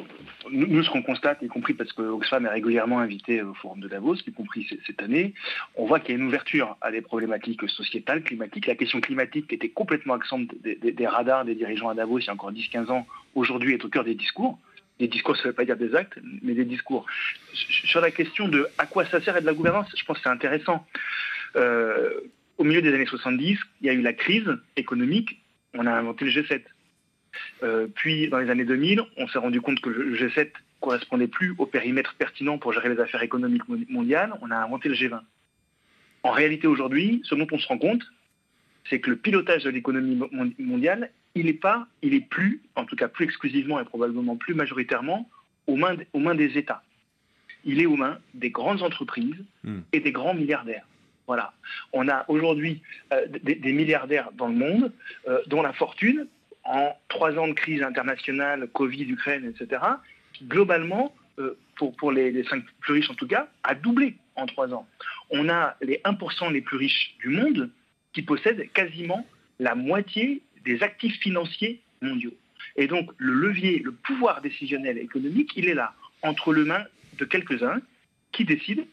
Nous, 0.51 0.83
ce 0.83 0.89
qu'on 0.89 1.01
constate, 1.01 1.41
y 1.41 1.47
compris 1.47 1.73
parce 1.73 1.93
que 1.93 2.01
Oxfam 2.01 2.45
est 2.45 2.49
régulièrement 2.49 2.99
invité 2.99 3.41
au 3.41 3.53
Forum 3.53 3.79
de 3.79 3.87
Davos, 3.87 4.15
y 4.27 4.31
compris 4.33 4.67
cette 4.85 5.01
année, 5.01 5.33
on 5.75 5.85
voit 5.85 6.01
qu'il 6.01 6.13
y 6.13 6.17
a 6.17 6.21
une 6.21 6.27
ouverture 6.27 6.75
à 6.81 6.91
des 6.91 6.99
problématiques 6.99 7.67
sociétales, 7.69 8.23
climatiques. 8.23 8.67
La 8.67 8.75
question 8.75 8.99
climatique 8.99 9.47
qui 9.47 9.55
était 9.55 9.69
complètement 9.69 10.15
absente 10.15 10.49
des, 10.61 11.07
radars 11.07 11.45
des 11.45 11.55
dirigeants 11.55 11.87
à 11.87 11.95
Davos 11.95 12.19
il 12.19 12.25
y 12.25 12.29
a 12.29 12.33
encore 12.33 12.51
10-15 12.51 12.91
ans, 12.91 13.07
aujourd'hui 13.35 13.73
est 13.73 13.85
au 13.85 13.89
cœur 13.89 14.03
des 14.03 14.15
discours. 14.15 14.59
Des 14.99 15.07
discours, 15.07 15.37
ça 15.37 15.43
ne 15.43 15.47
veut 15.47 15.53
pas 15.53 15.65
dire 15.65 15.77
des 15.77 15.95
actes, 15.95 16.19
mais 16.41 16.53
des 16.53 16.65
discours. 16.65 17.05
Sur 17.53 18.01
la 18.01 18.11
question 18.11 18.49
de 18.49 18.67
à 18.77 18.85
quoi 18.85 19.05
ça 19.05 19.21
sert 19.21 19.37
et 19.37 19.41
de 19.41 19.45
la 19.45 19.53
gouvernance, 19.53 19.87
je 19.95 20.03
pense 20.03 20.17
que 20.17 20.23
c'est 20.23 20.29
intéressant. 20.29 20.85
Euh, 21.55 22.19
au 22.57 22.65
milieu 22.65 22.81
des 22.81 22.93
années 22.93 23.05
70, 23.05 23.57
il 23.79 23.87
y 23.87 23.89
a 23.89 23.93
eu 23.93 24.01
la 24.01 24.13
crise 24.13 24.51
économique, 24.75 25.41
on 25.73 25.87
a 25.87 25.91
inventé 25.91 26.25
le 26.25 26.31
G7 26.31 26.63
euh, 27.63 27.87
puis, 27.93 28.27
dans 28.29 28.39
les 28.39 28.49
années 28.49 28.65
2000, 28.65 29.01
on 29.17 29.27
s'est 29.27 29.39
rendu 29.39 29.61
compte 29.61 29.79
que 29.79 29.89
le 29.89 30.15
G7 30.15 30.51
correspondait 30.79 31.27
plus 31.27 31.55
au 31.57 31.65
périmètre 31.65 32.15
pertinent 32.15 32.57
pour 32.57 32.73
gérer 32.73 32.89
les 32.89 32.99
affaires 32.99 33.21
économiques 33.23 33.63
mondiales. 33.89 34.33
On 34.41 34.51
a 34.51 34.57
inventé 34.57 34.89
le 34.89 34.95
G20. 34.95 35.21
En 36.23 36.31
réalité, 36.31 36.67
aujourd'hui, 36.67 37.21
ce 37.23 37.35
dont 37.35 37.47
on 37.51 37.59
se 37.59 37.67
rend 37.67 37.77
compte, 37.77 38.03
c'est 38.89 38.99
que 38.99 39.09
le 39.09 39.15
pilotage 39.15 39.63
de 39.63 39.69
l'économie 39.69 40.19
mondiale, 40.59 41.11
il 41.35 41.45
n'est 41.45 41.53
pas, 41.53 41.87
il 42.01 42.13
est 42.13 42.27
plus, 42.27 42.61
en 42.75 42.85
tout 42.85 42.95
cas 42.95 43.07
plus 43.07 43.25
exclusivement 43.25 43.79
et 43.79 43.85
probablement 43.85 44.35
plus 44.35 44.53
majoritairement, 44.53 45.29
aux 45.67 45.75
mains, 45.75 45.95
aux 46.13 46.19
mains 46.19 46.35
des 46.35 46.57
États. 46.57 46.83
Il 47.63 47.79
est 47.79 47.85
aux 47.85 47.95
mains 47.95 48.17
des 48.33 48.49
grandes 48.49 48.81
entreprises 48.81 49.45
hmm. 49.63 49.79
et 49.93 49.99
des 49.99 50.11
grands 50.11 50.33
milliardaires. 50.33 50.85
Voilà. 51.27 51.53
On 51.93 52.09
a 52.09 52.25
aujourd'hui 52.27 52.81
euh, 53.13 53.27
des, 53.27 53.71
milliardaires 53.71 54.31
dans 54.33 54.47
le 54.47 54.55
monde 54.55 54.91
euh, 55.27 55.39
dont 55.47 55.61
la 55.61 55.71
fortune 55.71 56.27
en 56.63 56.93
trois 57.09 57.37
ans 57.37 57.47
de 57.47 57.53
crise 57.53 57.81
internationale, 57.81 58.67
Covid, 58.73 59.03
Ukraine, 59.03 59.45
etc., 59.45 59.81
globalement, 60.43 61.13
euh, 61.39 61.57
pour, 61.75 61.95
pour 61.95 62.11
les, 62.11 62.43
cinq 62.45 62.63
plus 62.79 62.93
riches 62.93 63.09
en 63.09 63.15
tout 63.15 63.27
cas, 63.27 63.47
a 63.63 63.75
doublé 63.75 64.15
en 64.35 64.45
trois 64.45 64.73
ans. 64.73 64.87
On 65.29 65.49
a 65.49 65.75
les 65.81 66.01
1% 66.05 66.51
les 66.51 66.61
plus 66.61 66.77
riches 66.77 67.15
du 67.19 67.29
monde 67.29 67.71
qui 68.13 68.21
possèdent 68.21 68.71
quasiment 68.73 69.25
la 69.59 69.75
moitié 69.75 70.41
des 70.65 70.83
actifs 70.83 71.19
financiers 71.19 71.81
mondiaux. 72.01 72.33
Et 72.75 72.87
donc 72.87 73.11
le 73.17 73.33
levier, 73.33 73.79
le 73.79 73.91
pouvoir 73.91 74.41
décisionnel 74.41 74.97
économique, 74.97 75.53
il 75.55 75.67
est 75.67 75.73
là, 75.73 75.93
entre 76.21 76.53
les 76.53 76.63
mains 76.63 76.85
de 77.17 77.25
quelques-uns 77.25 77.81
qui 78.31 78.45
décident, 78.45 78.83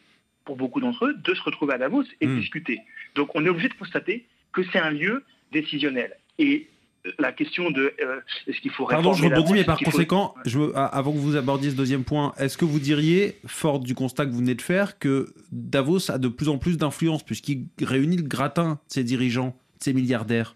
pour 0.44 0.56
beaucoup 0.56 0.80
d'entre 0.80 1.06
eux, 1.06 1.14
de 1.14 1.34
se 1.34 1.42
retrouver 1.42 1.75
à 1.75 1.78
Davos 1.78 2.04
et 2.20 2.26
de 2.26 2.32
hmm. 2.32 2.40
discuter. 2.40 2.80
Donc 3.14 3.34
on 3.34 3.44
est 3.44 3.48
obligé 3.48 3.68
de 3.68 3.75
constater 3.75 4.25
que 4.52 4.62
c'est 4.72 4.78
un 4.78 4.90
lieu 4.90 5.25
décisionnel. 5.52 6.16
Et 6.38 6.68
la 7.18 7.32
question 7.32 7.70
de 7.70 7.92
euh, 8.00 8.20
est-ce 8.46 8.60
qu'il 8.60 8.70
faut 8.70 8.86
Pardon, 8.86 9.12
je 9.12 9.24
rebondis, 9.24 9.52
mais 9.52 9.64
par 9.64 9.78
conséquent, 9.78 10.34
je 10.44 10.74
avant 10.74 11.12
que 11.12 11.18
vous 11.18 11.36
abordiez 11.36 11.70
ce 11.70 11.76
deuxième 11.76 12.04
point, 12.04 12.32
est-ce 12.38 12.56
que 12.56 12.64
vous 12.64 12.78
diriez, 12.78 13.38
fort 13.46 13.80
du 13.80 13.94
constat 13.94 14.26
que 14.26 14.30
vous 14.30 14.38
venez 14.38 14.54
de 14.54 14.62
faire, 14.62 14.98
que 14.98 15.32
Davos 15.52 16.10
a 16.10 16.18
de 16.18 16.28
plus 16.28 16.48
en 16.48 16.58
plus 16.58 16.76
d'influence 16.78 17.22
puisqu'il 17.22 17.66
réunit 17.80 18.16
le 18.16 18.22
gratin 18.22 18.72
de 18.88 18.92
ses 18.92 19.04
dirigeants, 19.04 19.56
de 19.78 19.84
ses 19.84 19.92
milliardaires? 19.92 20.54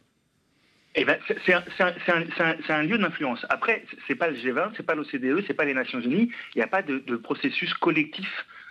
Eh 0.94 1.04
ben, 1.06 1.18
c'est 1.46 2.72
un, 2.72 2.82
lieu 2.82 2.98
d'influence. 2.98 3.46
Après, 3.48 3.84
c'est 4.06 4.14
pas 4.14 4.28
le 4.28 4.36
G20, 4.36 4.72
c'est 4.76 4.82
pas 4.82 4.94
l'OCDE, 4.94 5.42
c'est 5.46 5.54
pas 5.54 5.64
les 5.64 5.72
Nations 5.72 6.00
Unies. 6.00 6.30
Il 6.54 6.58
n'y 6.58 6.62
a 6.62 6.66
pas 6.66 6.82
de, 6.82 6.98
de, 6.98 7.16
processus 7.16 7.72
collectif 7.74 8.28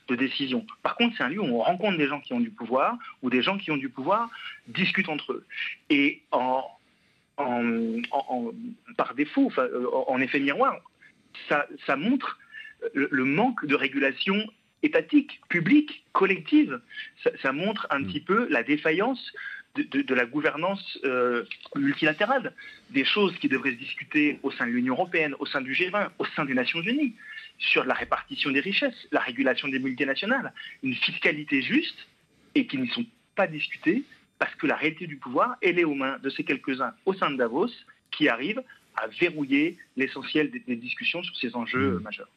de 0.08 0.16
décision. 0.16 0.66
Par 0.84 0.96
contre, 0.96 1.16
c'est 1.18 1.24
un 1.24 1.30
lieu 1.30 1.42
où 1.42 1.46
on 1.46 1.62
rencontre 1.62 1.98
des 1.98 2.08
gens 2.08 2.20
qui 2.20 2.34
ont 2.34 2.40
du 2.40 2.52
pouvoir, 2.52 2.96
où 3.24 3.32
des 3.32 3.42
gens 3.42 3.58
qui 3.58 3.72
ont 3.72 3.78
du 3.78 3.90
pouvoir 3.90 4.30
discutent 4.68 5.10
entre 5.10 5.34
eux. 5.34 5.46
Et 5.90 6.22
en, 6.32 6.64
par 8.98 9.14
défaut, 9.16 9.52
euh, 9.58 9.88
en 10.08 10.20
effet 10.20 10.40
miroir, 10.40 10.78
ça, 11.48 11.96
montre 11.96 12.40
le, 12.94 13.26
manque 13.26 13.66
de 13.66 13.76
régulation 13.76 14.36
étatique, 14.84 15.42
publique, 15.50 16.06
collective. 16.14 16.82
Ça, 17.42 17.52
montre 17.52 17.88
un 17.90 18.00
mm. 18.00 18.08
petit 18.08 18.20
peu 18.20 18.48
la 18.50 18.64
défaillance 18.64 19.32
de, 19.76 20.14
la 20.14 20.26
gouvernance 20.26 21.00
euh, 21.06 21.46
multilatérale, 21.76 22.54
des 22.90 23.06
choses 23.06 23.36
qui 23.38 23.48
devraient 23.48 23.72
se 23.72 23.78
discuter 23.78 24.40
au 24.44 24.52
sein 24.52 24.66
de 24.66 24.72
l'Union 24.72 24.96
européenne, 24.96 25.36
au 25.40 25.46
sein 25.46 25.62
du 25.62 25.74
G20, 25.74 26.10
au 26.20 26.26
sein 26.36 26.46
des 26.46 26.54
Nations 26.54 26.82
Unies, 26.82 27.16
sur 27.58 27.86
la 27.86 27.94
répartition 27.94 28.52
des 28.52 28.60
richesses, 28.60 29.08
la 29.12 29.22
régulation 29.22 29.68
des 29.68 29.80
multinationales, 29.80 30.52
une 30.84 30.96
fiscalité 30.96 31.62
juste 31.62 32.08
et 32.56 32.68
qui 32.68 32.78
n'y 32.78 32.90
sont 32.90 33.06
pas 33.36 33.48
discutées 33.48 34.04
parce 34.42 34.56
que 34.56 34.66
la 34.66 34.76
réalité 34.76 35.06
du 35.06 35.18
pouvoir, 35.18 35.56
elle 35.62 35.78
est 35.78 35.84
aux 35.84 35.94
mains 35.94 36.18
de 36.24 36.32
ces 36.32 36.44
quelques-uns 36.44 36.96
au 37.06 37.14
sein 37.14 37.30
de 37.30 37.38
Davos 37.38 37.70
qui 38.10 38.28
arrivent 38.28 38.64
à 38.96 39.06
verrouiller 39.08 39.78
l'essentiel 39.96 40.50
des, 40.50 40.76
discussions 40.76 41.22
sur 41.22 41.36
ces 41.38 41.56
enjeux 41.56 42.00
mmh. 42.00 42.02
majeurs. 42.02 42.28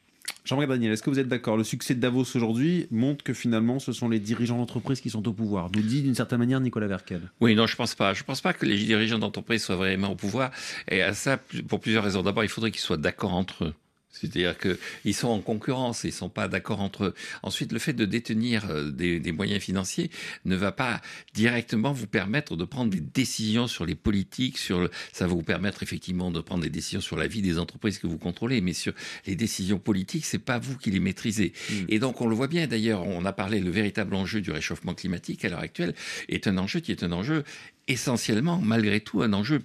Jean-Marie 0.44 0.68
Daniel, 0.68 0.92
est-ce 0.92 1.02
que 1.02 1.08
vous 1.08 1.18
êtes 1.18 1.28
d'accord? 1.28 1.56
Le 1.56 1.64
succès 1.64 1.94
de 1.94 2.00
Davos 2.00 2.26
aujourd'hui 2.36 2.86
montre 2.90 3.24
que 3.24 3.32
finalement, 3.32 3.78
ce 3.78 3.92
sont 3.92 4.10
les 4.10 4.20
dirigeants 4.20 4.58
d'entreprise 4.58 5.00
qui 5.00 5.08
sont 5.08 5.26
au 5.26 5.32
pouvoir. 5.32 5.70
Nous 5.74 5.80
dit 5.80 6.02
d'une 6.02 6.14
certaine 6.14 6.40
manière 6.40 6.60
Nicolas 6.60 6.88
Verkel. 6.88 7.22
Oui, 7.40 7.54
non, 7.54 7.66
je 7.66 7.74
pense 7.74 7.94
pas. 7.94 8.12
Je 8.12 8.22
pense 8.22 8.42
pas 8.42 8.52
que 8.52 8.66
les 8.66 8.76
dirigeants 8.76 9.18
d'entreprise 9.18 9.64
soient 9.64 9.76
vraiment 9.76 10.10
au 10.10 10.14
pouvoir. 10.14 10.50
Et 10.90 11.00
à 11.00 11.14
ça, 11.14 11.38
pour 11.68 11.80
plusieurs 11.80 12.04
raisons. 12.04 12.22
D'abord, 12.22 12.44
il 12.44 12.50
faudrait 12.50 12.70
qu'ils 12.70 12.82
soient 12.82 12.98
d'accord 12.98 13.32
entre 13.32 13.64
eux. 13.64 13.74
C'est-à-dire 14.14 14.56
qu'ils 14.58 15.14
sont 15.14 15.28
en 15.28 15.40
concurrence, 15.40 16.04
ils 16.04 16.08
ne 16.08 16.12
sont 16.12 16.28
pas 16.28 16.46
d'accord 16.46 16.80
entre 16.80 17.04
eux. 17.06 17.14
Ensuite, 17.42 17.72
le 17.72 17.78
fait 17.78 17.92
de 17.92 18.04
détenir 18.04 18.70
euh, 18.70 18.90
des, 18.90 19.18
des, 19.18 19.32
moyens 19.32 19.60
financiers 19.60 20.10
ne 20.44 20.54
va 20.54 20.70
pas 20.70 21.00
directement 21.34 21.92
vous 21.92 22.06
permettre 22.06 22.56
de 22.56 22.64
prendre 22.64 22.90
des 22.90 23.00
décisions 23.00 23.66
sur 23.66 23.84
les 23.84 23.96
politiques, 23.96 24.56
sur 24.58 24.88
ça 25.12 25.26
va 25.26 25.34
vous 25.34 25.42
permettre 25.42 25.82
effectivement 25.82 26.30
de 26.30 26.40
prendre 26.40 26.62
des 26.62 26.70
décisions 26.70 27.00
sur 27.00 27.16
la 27.16 27.26
vie 27.26 27.42
des 27.42 27.58
entreprises 27.58 27.98
que 27.98 28.06
vous 28.06 28.18
contrôlez, 28.18 28.60
mais 28.60 28.72
sur 28.72 28.92
les 29.26 29.34
décisions 29.34 29.78
politiques, 29.78 30.24
c'est 30.24 30.38
pas 30.38 30.58
vous 30.58 30.78
qui 30.78 30.90
les 30.90 31.00
maîtrisez. 31.00 31.52
Hmm. 31.70 31.84
Et 31.88 31.98
donc, 31.98 32.20
on 32.20 32.28
le 32.28 32.36
voit 32.36 32.48
bien 32.48 32.66
d'ailleurs, 32.66 33.06
on 33.06 33.24
a 33.24 33.32
parlé, 33.32 33.58
le 33.58 33.70
véritable 33.70 34.14
enjeu 34.14 34.40
du 34.40 34.52
réchauffement 34.52 34.94
climatique 34.94 35.44
à 35.44 35.48
l'heure 35.48 35.60
actuelle 35.60 35.94
est 36.28 36.46
un 36.46 36.56
enjeu 36.58 36.80
qui 36.80 36.92
est 36.92 37.02
un 37.02 37.12
enjeu 37.12 37.42
essentiellement, 37.88 38.58
malgré 38.58 39.00
tout, 39.00 39.22
un 39.22 39.32
enjeu 39.32 39.62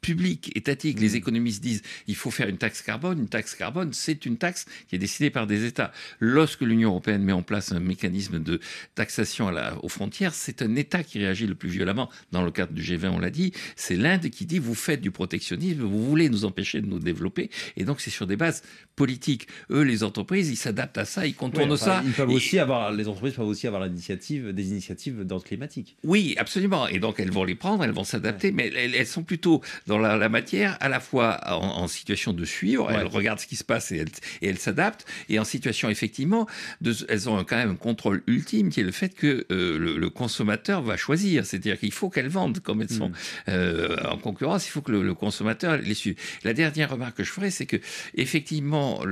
public, 0.00 0.52
étatique. 0.56 1.00
Les 1.00 1.10
mmh. 1.10 1.16
économistes 1.16 1.62
disent 1.62 1.82
il 2.06 2.14
faut 2.14 2.30
faire 2.30 2.48
une 2.48 2.58
taxe 2.58 2.82
carbone. 2.82 3.18
Une 3.18 3.28
taxe 3.28 3.54
carbone, 3.54 3.92
c'est 3.92 4.26
une 4.26 4.36
taxe 4.36 4.66
qui 4.88 4.94
est 4.96 4.98
décidée 4.98 5.30
par 5.30 5.46
des 5.46 5.64
États. 5.64 5.92
Lorsque 6.20 6.62
l'Union 6.62 6.90
européenne 6.90 7.22
met 7.22 7.32
en 7.32 7.42
place 7.42 7.72
un 7.72 7.80
mécanisme 7.80 8.38
de 8.38 8.60
taxation 8.94 9.48
à 9.48 9.52
la, 9.52 9.84
aux 9.84 9.88
frontières, 9.88 10.34
c'est 10.34 10.62
un 10.62 10.74
État 10.76 11.02
qui 11.02 11.18
réagit 11.18 11.46
le 11.46 11.54
plus 11.54 11.68
violemment. 11.68 12.08
Dans 12.32 12.42
le 12.42 12.50
cadre 12.50 12.72
du 12.72 12.82
G20, 12.82 13.08
on 13.08 13.18
l'a 13.18 13.30
dit, 13.30 13.52
c'est 13.76 13.96
l'Inde 13.96 14.28
qui 14.30 14.46
dit 14.46 14.58
vous 14.58 14.74
faites 14.74 15.00
du 15.00 15.10
protectionnisme, 15.10 15.82
vous 15.82 16.04
voulez 16.04 16.28
nous 16.28 16.44
empêcher 16.44 16.80
de 16.80 16.86
nous 16.86 16.98
développer. 16.98 17.50
Et 17.76 17.84
donc 17.84 18.00
c'est 18.00 18.10
sur 18.10 18.26
des 18.26 18.36
bases 18.36 18.62
politiques. 18.96 19.48
Eux, 19.70 19.82
les 19.82 20.02
entreprises, 20.02 20.50
ils 20.50 20.56
s'adaptent 20.56 20.98
à 20.98 21.04
ça, 21.04 21.26
ils 21.26 21.34
contournent 21.34 21.76
ça. 21.76 22.02
Ils 22.04 22.12
peuvent 22.12 22.30
aussi 22.30 22.58
avoir, 22.58 22.92
les 22.92 23.08
entreprises 23.08 23.34
peuvent 23.34 23.46
aussi 23.46 23.66
avoir 23.66 23.84
l'initiative, 23.84 24.52
des 24.52 24.68
initiatives 24.68 25.24
d'ordre 25.24 25.44
climatique. 25.44 25.96
Oui, 26.04 26.34
absolument. 26.38 26.86
Et 26.88 26.98
donc 26.98 27.20
elles 27.20 27.30
vont 27.30 27.44
les 27.44 27.54
prendre, 27.54 27.84
elles 27.84 27.92
vont 27.92 28.04
s'adapter, 28.04 28.52
mais 28.52 28.70
elles, 28.74 28.94
elles 28.94 29.06
sont 29.06 29.22
plutôt 29.22 29.62
dans 29.88 29.98
la, 29.98 30.28
matière, 30.28 30.76
à 30.80 30.88
la 30.90 31.00
fois 31.00 31.40
en, 31.50 31.88
situation 31.88 32.34
de 32.34 32.44
suivre, 32.44 32.90
elles 32.90 33.06
regardent 33.06 33.40
ce 33.40 33.46
qui 33.46 33.56
se 33.56 33.64
passe 33.64 33.90
et 33.90 34.04
elles 34.42 34.58
s'adaptent, 34.58 35.06
et 35.30 35.38
en 35.38 35.44
situation 35.44 35.88
effectivement, 35.88 36.46
de, 36.82 36.94
elles 37.08 37.28
ont 37.30 37.42
quand 37.42 37.56
même 37.56 37.70
un 37.70 37.76
contrôle 37.76 38.22
ultime 38.26 38.68
qui 38.68 38.80
est 38.80 38.84
le 38.84 38.92
fait 38.92 39.14
que 39.14 39.46
euh, 39.50 39.78
le, 39.78 40.10
consommateur 40.10 40.82
va 40.82 40.98
choisir, 40.98 41.46
c'est-à-dire 41.46 41.78
qu'il 41.78 41.92
faut 41.92 42.10
qu'elles 42.10 42.28
vendent 42.28 42.60
comme 42.60 42.82
elles 42.82 42.90
sont 42.90 43.08
hmm. 43.08 43.14
euh, 43.48 43.96
en 44.08 44.18
concurrence, 44.18 44.66
il 44.66 44.70
faut 44.70 44.82
que 44.82 44.92
le, 44.92 45.14
consommateur 45.14 45.78
les 45.78 45.94
suive. 45.94 46.16
La 46.44 46.52
dernière 46.52 46.90
remarque 46.90 47.16
que 47.16 47.24
je 47.24 47.32
ferai, 47.32 47.50
c'est 47.50 47.66
que 47.66 47.78
effectivement, 48.14 49.02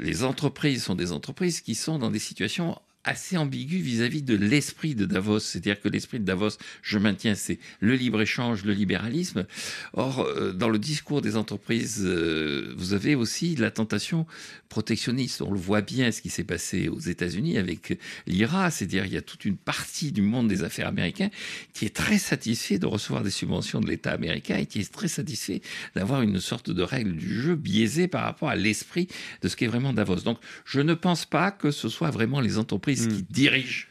les 0.00 0.24
entreprises 0.24 0.84
sont 0.84 0.94
des 0.94 1.12
entreprises 1.12 1.62
qui 1.62 1.74
sont 1.74 1.98
dans 1.98 2.10
des 2.10 2.18
situations 2.18 2.78
assez 3.04 3.36
ambigu 3.36 3.78
vis-à-vis 3.78 4.22
de 4.22 4.36
l'esprit 4.36 4.94
de 4.94 5.06
Davos. 5.06 5.40
C'est-à-dire 5.40 5.80
que 5.80 5.88
l'esprit 5.88 6.20
de 6.20 6.24
Davos, 6.24 6.56
je 6.82 6.98
maintiens, 6.98 7.34
c'est 7.34 7.58
le 7.80 7.94
libre-échange, 7.94 8.64
le 8.64 8.72
libéralisme. 8.72 9.46
Or, 9.92 10.20
euh, 10.20 10.52
dans 10.52 10.68
le 10.68 10.78
discours 10.78 11.20
des 11.20 11.36
entreprises, 11.36 12.02
euh, 12.04 12.72
vous 12.76 12.92
avez 12.92 13.14
aussi 13.14 13.56
la 13.56 13.70
tentation 13.70 14.26
protectionniste. 14.68 15.42
On 15.42 15.50
le 15.50 15.58
voit 15.58 15.80
bien, 15.80 16.12
ce 16.12 16.22
qui 16.22 16.30
s'est 16.30 16.44
passé 16.44 16.88
aux 16.88 17.00
États-Unis 17.00 17.58
avec 17.58 17.98
l'IRA. 18.26 18.70
C'est-à-dire, 18.70 19.04
il 19.04 19.12
y 19.12 19.16
a 19.16 19.22
toute 19.22 19.44
une 19.44 19.56
partie 19.56 20.12
du 20.12 20.22
monde 20.22 20.48
des 20.48 20.62
affaires 20.62 20.88
américains 20.88 21.30
qui 21.72 21.84
est 21.84 21.94
très 21.94 22.18
satisfait 22.18 22.78
de 22.78 22.86
recevoir 22.86 23.22
des 23.22 23.30
subventions 23.30 23.80
de 23.80 23.88
l'État 23.88 24.12
américain 24.12 24.56
et 24.56 24.66
qui 24.66 24.80
est 24.80 24.92
très 24.92 25.08
satisfait 25.08 25.60
d'avoir 25.96 26.22
une 26.22 26.40
sorte 26.40 26.70
de 26.70 26.82
règle 26.82 27.16
du 27.16 27.40
jeu 27.40 27.56
biaisée 27.56 28.06
par 28.06 28.22
rapport 28.22 28.48
à 28.48 28.56
l'esprit 28.56 29.08
de 29.42 29.48
ce 29.48 29.56
qu'est 29.56 29.66
vraiment 29.66 29.92
Davos. 29.92 30.22
Donc, 30.22 30.38
je 30.64 30.80
ne 30.80 30.94
pense 30.94 31.26
pas 31.26 31.50
que 31.50 31.70
ce 31.70 31.88
soit 31.88 32.10
vraiment 32.10 32.40
les 32.40 32.58
entreprises 32.58 32.91
qui 32.94 33.22
hmm. 33.22 33.26
dirigent 33.30 33.86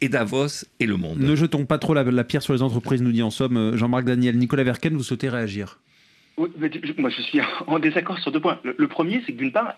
et 0.00 0.08
Davos 0.08 0.64
et 0.80 0.86
le 0.86 0.96
monde. 0.96 1.18
Ne 1.18 1.36
jetons 1.36 1.64
pas 1.64 1.78
trop 1.78 1.94
la, 1.94 2.24
pierre 2.24 2.42
sur 2.42 2.52
les 2.52 2.62
entreprises, 2.62 3.02
nous 3.02 3.12
dit 3.12 3.22
en 3.22 3.30
somme 3.30 3.56
euh, 3.56 3.76
Jean-Marc 3.76 4.04
Daniel. 4.04 4.36
Nicolas 4.36 4.64
Verken, 4.64 4.94
vous 4.94 5.02
souhaitez 5.02 5.28
réagir? 5.28 5.78
Oui, 6.36 6.48
moi 6.98 7.10
je 7.10 7.22
suis 7.22 7.40
en 7.66 7.78
désaccord 7.78 8.18
sur 8.18 8.32
deux 8.32 8.40
points. 8.40 8.60
Le, 8.64 8.88
premier, 8.88 9.22
c'est 9.26 9.32
que 9.32 9.38
d'une 9.38 9.52
part, 9.52 9.74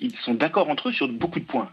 ils 0.00 0.14
sont 0.24 0.34
d'accord 0.34 0.68
entre 0.68 0.88
eux 0.88 0.92
sur 0.92 1.08
beaucoup 1.08 1.40
de 1.40 1.44
points. 1.44 1.70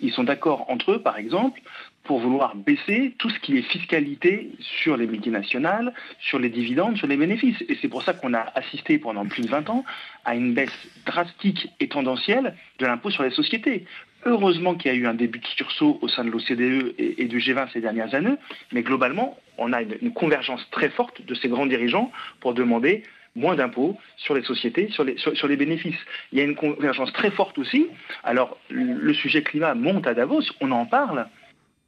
Ils 0.00 0.12
sont 0.12 0.24
d'accord 0.24 0.66
entre 0.68 0.92
eux, 0.92 1.02
par 1.02 1.18
exemple, 1.18 1.60
pour 2.04 2.20
vouloir 2.20 2.54
baisser 2.54 3.14
tout 3.18 3.30
ce 3.30 3.38
qui 3.40 3.56
est 3.56 3.62
fiscalité 3.62 4.52
sur 4.60 4.96
les 4.96 5.06
multinationales, 5.06 5.92
sur 6.20 6.38
les 6.38 6.50
dividendes, 6.50 6.96
sur 6.96 7.06
les 7.06 7.16
bénéfices. 7.16 7.60
Et 7.68 7.76
c'est 7.80 7.88
pour 7.88 8.02
ça 8.02 8.12
qu'on 8.12 8.34
a 8.34 8.52
assisté 8.54 8.98
pendant 8.98 9.26
plus 9.26 9.42
de 9.42 9.48
20 9.48 9.70
ans 9.70 9.84
à 10.24 10.34
une 10.34 10.54
baisse 10.54 10.70
drastique 11.06 11.68
et 11.80 11.88
tendancielle 11.88 12.54
de 12.78 12.86
l'impôt 12.86 13.10
sur 13.10 13.22
les 13.22 13.30
sociétés. 13.30 13.86
Heureusement 14.26 14.74
qu'il 14.74 14.90
y 14.90 14.94
a 14.94 14.96
eu 14.96 15.06
un 15.06 15.14
début 15.14 15.38
de 15.38 15.46
sursaut 15.46 15.98
au 16.00 16.08
sein 16.08 16.24
de 16.24 16.30
l'OCDE 16.30 16.94
et, 16.98 17.26
du 17.26 17.38
G20 17.38 17.72
ces 17.72 17.80
dernières 17.80 18.14
années, 18.14 18.36
mais 18.72 18.82
globalement, 18.82 19.38
on 19.58 19.72
a 19.72 19.82
une, 19.82 20.12
convergence 20.12 20.66
très 20.70 20.88
forte 20.88 21.24
de 21.24 21.34
ces 21.34 21.48
grands 21.48 21.66
dirigeants 21.66 22.10
pour 22.40 22.54
demander 22.54 23.02
moins 23.36 23.56
d'impôts 23.56 23.98
sur 24.16 24.34
les 24.34 24.42
sociétés, 24.42 24.88
sur 24.90 25.04
les, 25.04 25.16
sur, 25.18 25.48
les, 25.48 25.56
bénéfices. 25.56 25.98
Il 26.32 26.38
y 26.38 26.40
a 26.40 26.44
une 26.44 26.54
convergence 26.54 27.12
très 27.12 27.30
forte 27.30 27.58
aussi. 27.58 27.88
Alors, 28.22 28.58
le 28.70 29.12
sujet 29.12 29.42
climat 29.42 29.74
monte 29.74 30.06
à 30.06 30.14
Davos, 30.14 30.42
on 30.60 30.70
en 30.70 30.86
parle, 30.86 31.26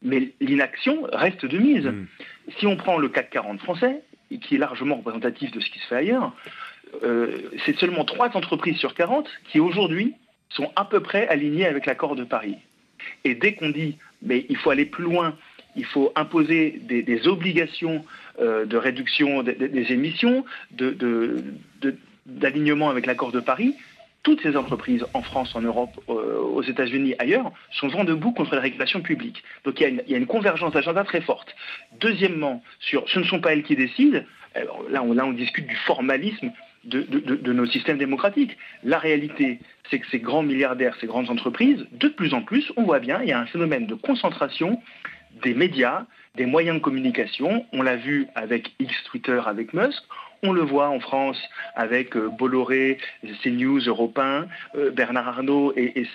mais 0.02 0.33
l'inaction 0.40 1.07
reste 1.12 1.47
de 1.47 1.59
mise. 1.59 1.87
Mm. 1.87 2.07
Si 2.59 2.66
on 2.66 2.76
prend 2.76 2.99
le 2.99 3.09
CAC 3.09 3.31
40 3.31 3.61
français, 3.61 4.02
qui 4.43 4.57
est 4.57 4.59
largement 4.59 4.97
représentatif 4.97 5.50
de 5.52 5.61
ce 5.61 5.71
qui 5.71 5.78
se 5.78 5.87
fait 5.87 5.97
ailleurs, 5.97 6.35
euh, 7.02 7.50
c'est 7.64 7.76
seulement 7.78 8.05
trois 8.05 8.37
entreprises 8.37 8.76
sur 8.76 8.95
40 8.95 9.28
qui 9.49 9.61
aujourd'hui 9.61 10.14
sont 10.56 10.72
à 10.75 10.84
peu 10.84 11.00
près 11.00 11.28
alignés 11.28 11.66
avec 11.66 11.86
l'accord 11.86 12.16
de 12.16 12.25
Paris. 12.25 12.56
Et 13.25 13.34
dès 13.34 13.54
qu'on 13.54 13.70
dit 13.70 13.96
mais 14.22 14.46
il 14.48 14.56
faut 14.56 14.70
aller 14.70 14.86
plus 14.86 15.04
loin, 15.04 15.36
il 15.76 15.84
faut 15.84 16.12
imposer 16.16 16.80
des, 16.82 17.28
obligations 17.28 18.04
euh, 18.40 18.64
de 18.64 18.76
réduction 18.76 19.42
des, 19.42 19.92
émissions, 19.92 20.44
d'alignement 22.26 22.88
avec 22.88 23.06
l'accord 23.06 23.30
de 23.30 23.40
Paris, 23.40 23.75
toutes 24.22 24.42
ces 24.42 24.56
entreprises 24.56 25.04
en 25.14 25.22
France, 25.22 25.54
en 25.54 25.60
Europe, 25.60 25.90
euh, 26.08 26.38
aux 26.38 26.62
États-Unis, 26.62 27.14
ailleurs, 27.18 27.52
sont 27.70 27.88
vent 27.88 28.04
debout 28.04 28.32
contre 28.32 28.54
la 28.54 28.60
régulation 28.60 29.00
publique. 29.00 29.44
Donc 29.64 29.78
il 29.78 30.02
y 30.08 30.14
a 30.14 30.18
une, 30.18 30.26
convergence 30.26 30.72
d'agenda 30.72 31.04
très 31.04 31.20
forte. 31.20 31.54
Deuxièmement, 32.00 32.62
sur 32.80 33.08
ce 33.08 33.18
ne 33.20 33.25
sont 33.25 33.40
pas 33.40 33.52
elles 33.52 33.62
qui 33.62 33.76
décident, 33.76 34.20
là 34.90 35.02
on 35.02 35.32
discute 35.32 35.66
du 35.66 35.76
formalisme 35.76 36.50
de, 36.87 37.52
nos 37.52 37.66
systèmes 37.66 37.99
démocratiques. 37.99 38.57
La 38.85 38.99
réalité, 38.99 39.59
c'est 39.90 39.99
que 39.99 40.07
ces 40.11 40.19
grands 40.19 40.43
milliardaires, 40.43 40.97
ces 41.00 41.07
grandes 41.07 41.31
entreprises, 41.31 41.87
de 41.93 42.09
plus 42.09 42.35
en 42.35 42.43
plus, 42.43 42.73
on 42.76 42.85
voit 42.85 43.00
bien, 43.00 43.21
il 43.23 43.28
y 43.28 43.33
a 43.33 43.40
un 43.40 43.47
phénomène 43.47 43.87
de 43.87 43.95
concentration 43.95 44.81
des 45.43 45.55
médias, 45.55 46.07
des 46.37 46.47
moyens 46.47 46.78
de 46.78 46.83
communication. 46.83 47.66
On 47.73 47.83
l'a 47.83 47.97
vu 47.97 48.26
avec 48.35 48.73
X 48.78 48.95
Twitter, 49.05 49.40
avec 49.47 49.75
Musk. 49.75 50.02
On 50.43 50.52
le 50.52 50.62
voit 50.62 50.88
en 50.88 51.00
France 51.00 51.40
avec 51.75 52.16
euh, 52.16 52.28
Bolloré, 52.28 52.99
CNews, 53.43 53.81
Europe 53.81 54.19
1, 54.19 54.47
euh, 54.76 54.90
Bernard 54.90 55.28
Arnault 55.28 55.73
et, 55.76 56.07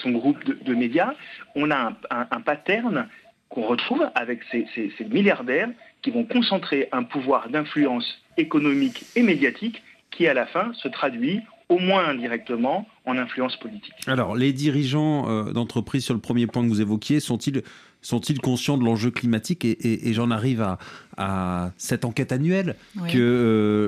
son 0.00 0.10
groupe 0.10 0.44
de, 0.44 0.74
médias. 0.74 1.14
On 1.54 1.70
a 1.70 1.92
un, 2.10 2.40
pattern 2.40 3.08
qu'on 3.48 3.62
retrouve 3.62 4.08
avec 4.14 4.40
ces 4.50 5.04
milliardaires 5.08 5.68
qui 6.02 6.10
vont 6.10 6.24
concentrer 6.24 6.88
un 6.90 7.04
pouvoir 7.04 7.48
d'influence 7.48 8.22
économique 8.36 9.04
et 9.14 9.22
médiatique 9.22 9.82
qui 10.12 10.26
à 10.26 10.34
la 10.34 10.46
fin 10.46 10.72
se 10.74 10.88
traduit 10.88 11.40
au 11.72 11.78
moins 11.78 12.08
indirectement 12.08 12.86
en 13.06 13.16
influence 13.16 13.56
politique. 13.56 13.94
Alors, 14.06 14.36
les 14.36 14.52
dirigeants 14.52 15.28
euh, 15.28 15.52
d'entreprise, 15.52 16.04
sur 16.04 16.14
le 16.14 16.20
premier 16.20 16.46
point 16.46 16.62
que 16.62 16.68
vous 16.68 16.80
évoquiez, 16.80 17.20
sont-ils 17.20 17.62
sont-ils 18.04 18.40
conscients 18.40 18.76
de 18.76 18.84
l'enjeu 18.84 19.12
climatique 19.12 19.64
Et, 19.64 20.12
j'en 20.12 20.32
arrive 20.32 20.66
à, 21.16 21.70
cette 21.76 22.04
enquête 22.04 22.32
annuelle 22.32 22.74
que 23.08 23.16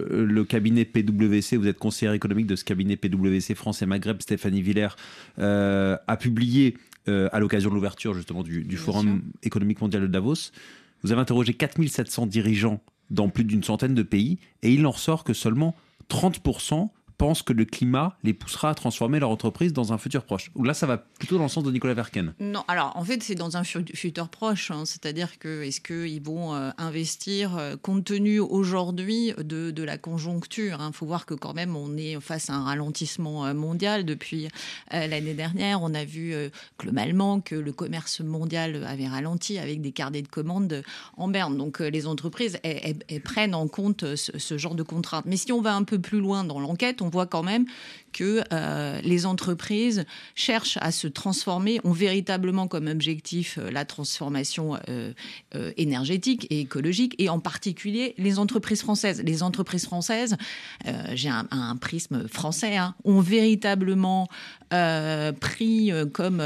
euh, 0.08 0.24
le 0.24 0.44
cabinet 0.44 0.84
PwC, 0.84 1.56
vous 1.56 1.66
êtes 1.66 1.80
conseiller 1.80 2.14
économique 2.14 2.46
de 2.46 2.54
ce 2.54 2.62
cabinet 2.64 2.96
PwC 2.96 3.56
France 3.56 3.82
et 3.82 3.86
Maghreb, 3.86 4.22
Stéphanie 4.22 4.62
Villers, 4.62 4.94
euh, 5.40 5.96
a 6.06 6.16
publié 6.16 6.76
à 7.06 7.38
l'occasion 7.38 7.68
de 7.68 7.74
l'ouverture 7.74 8.14
justement 8.14 8.42
du, 8.42 8.62
du 8.62 8.78
Forum 8.78 9.20
économique 9.42 9.80
mondial 9.82 10.00
de 10.00 10.06
Davos. 10.06 10.52
Vous 11.02 11.12
avez 11.12 11.20
interrogé 11.20 11.52
4700 11.52 12.26
dirigeants 12.28 12.80
dans 13.10 13.28
plus 13.28 13.44
d'une 13.44 13.62
centaine 13.62 13.94
de 13.94 14.02
pays 14.02 14.38
et 14.62 14.72
il 14.72 14.86
en 14.86 14.92
ressort 14.92 15.24
que 15.24 15.34
seulement 15.34 15.74
30% 16.08 16.90
pensent 17.18 17.42
que 17.42 17.52
le 17.52 17.64
climat 17.64 18.16
les 18.22 18.34
poussera 18.34 18.70
à 18.70 18.74
transformer 18.74 19.20
leur 19.20 19.30
entreprise 19.30 19.72
dans 19.72 19.92
un 19.92 19.98
futur 19.98 20.24
proche. 20.24 20.50
Là, 20.62 20.74
ça 20.74 20.86
va 20.86 20.98
plutôt 20.98 21.36
dans 21.36 21.44
le 21.44 21.48
sens 21.48 21.64
de 21.64 21.70
Nicolas 21.70 21.94
Verken. 21.94 22.34
Non, 22.40 22.64
alors 22.68 22.92
en 22.96 23.04
fait, 23.04 23.22
c'est 23.22 23.34
dans 23.34 23.56
un 23.56 23.64
futur 23.64 24.28
proche. 24.28 24.70
Hein. 24.70 24.84
C'est-à-dire 24.84 25.38
que 25.38 25.62
est-ce 25.62 25.80
qu'ils 25.80 26.22
vont 26.22 26.54
euh, 26.54 26.70
investir 26.78 27.56
euh, 27.56 27.76
compte 27.76 28.04
tenu 28.04 28.40
aujourd'hui 28.40 29.32
de, 29.38 29.70
de, 29.70 29.82
la 29.82 29.98
conjoncture 29.98 30.76
Il 30.80 30.82
hein? 30.82 30.92
faut 30.92 31.06
voir 31.06 31.26
que 31.26 31.34
quand 31.34 31.54
même, 31.54 31.76
on 31.76 31.96
est 31.96 32.20
face 32.20 32.50
à 32.50 32.54
un 32.54 32.64
ralentissement 32.64 33.46
euh, 33.46 33.54
mondial 33.54 34.04
depuis 34.04 34.48
l'année 34.90 35.34
dernière. 35.34 35.82
On 35.82 35.94
a 35.94 36.04
vu 36.04 36.34
globalement 36.78 37.40
que 37.40 37.54
le 37.54 37.72
commerce 37.72 38.20
mondial 38.20 38.84
avait 38.84 39.06
ralenti 39.06 39.58
avec 39.58 39.80
des 39.80 39.92
carnets 39.92 40.22
de 40.22 40.28
commandes 40.28 40.82
en 41.16 41.28
berne. 41.28 41.56
Donc 41.56 41.80
les 41.80 42.06
entreprises, 42.06 42.58
prennent 43.24 43.54
en 43.54 43.68
compte 43.68 44.16
ce 44.16 44.58
genre 44.58 44.74
de 44.74 44.82
contraintes. 44.82 45.24
Mais 45.26 45.36
si 45.36 45.52
on 45.52 45.60
va 45.60 45.74
un 45.74 45.84
peu 45.84 45.98
plus 45.98 46.20
loin 46.20 46.44
dans 46.44 46.60
l'enquête, 46.60 47.02
on 47.04 47.08
voit 47.08 47.26
quand 47.26 47.42
même 47.42 47.66
que 48.14 48.44
euh, 48.52 49.00
les 49.02 49.26
entreprises 49.26 50.06
cherchent 50.36 50.78
à 50.80 50.92
se 50.92 51.08
transformer, 51.08 51.80
ont 51.84 51.92
véritablement 51.92 52.68
comme 52.68 52.86
objectif 52.86 53.58
euh, 53.58 53.70
la 53.70 53.84
transformation 53.84 54.78
euh, 54.88 55.12
énergétique 55.76 56.46
et 56.48 56.60
écologique, 56.60 57.14
et 57.18 57.28
en 57.28 57.40
particulier 57.40 58.14
les 58.16 58.38
entreprises 58.38 58.80
françaises. 58.80 59.20
Les 59.24 59.42
entreprises 59.42 59.84
françaises, 59.84 60.36
j'ai 61.12 61.28
un, 61.28 61.76
prisme 61.80 62.28
français, 62.28 62.76
hein, 62.76 62.94
ont 63.04 63.20
véritablement 63.20 64.28
pris 65.40 65.90
comme 66.12 66.42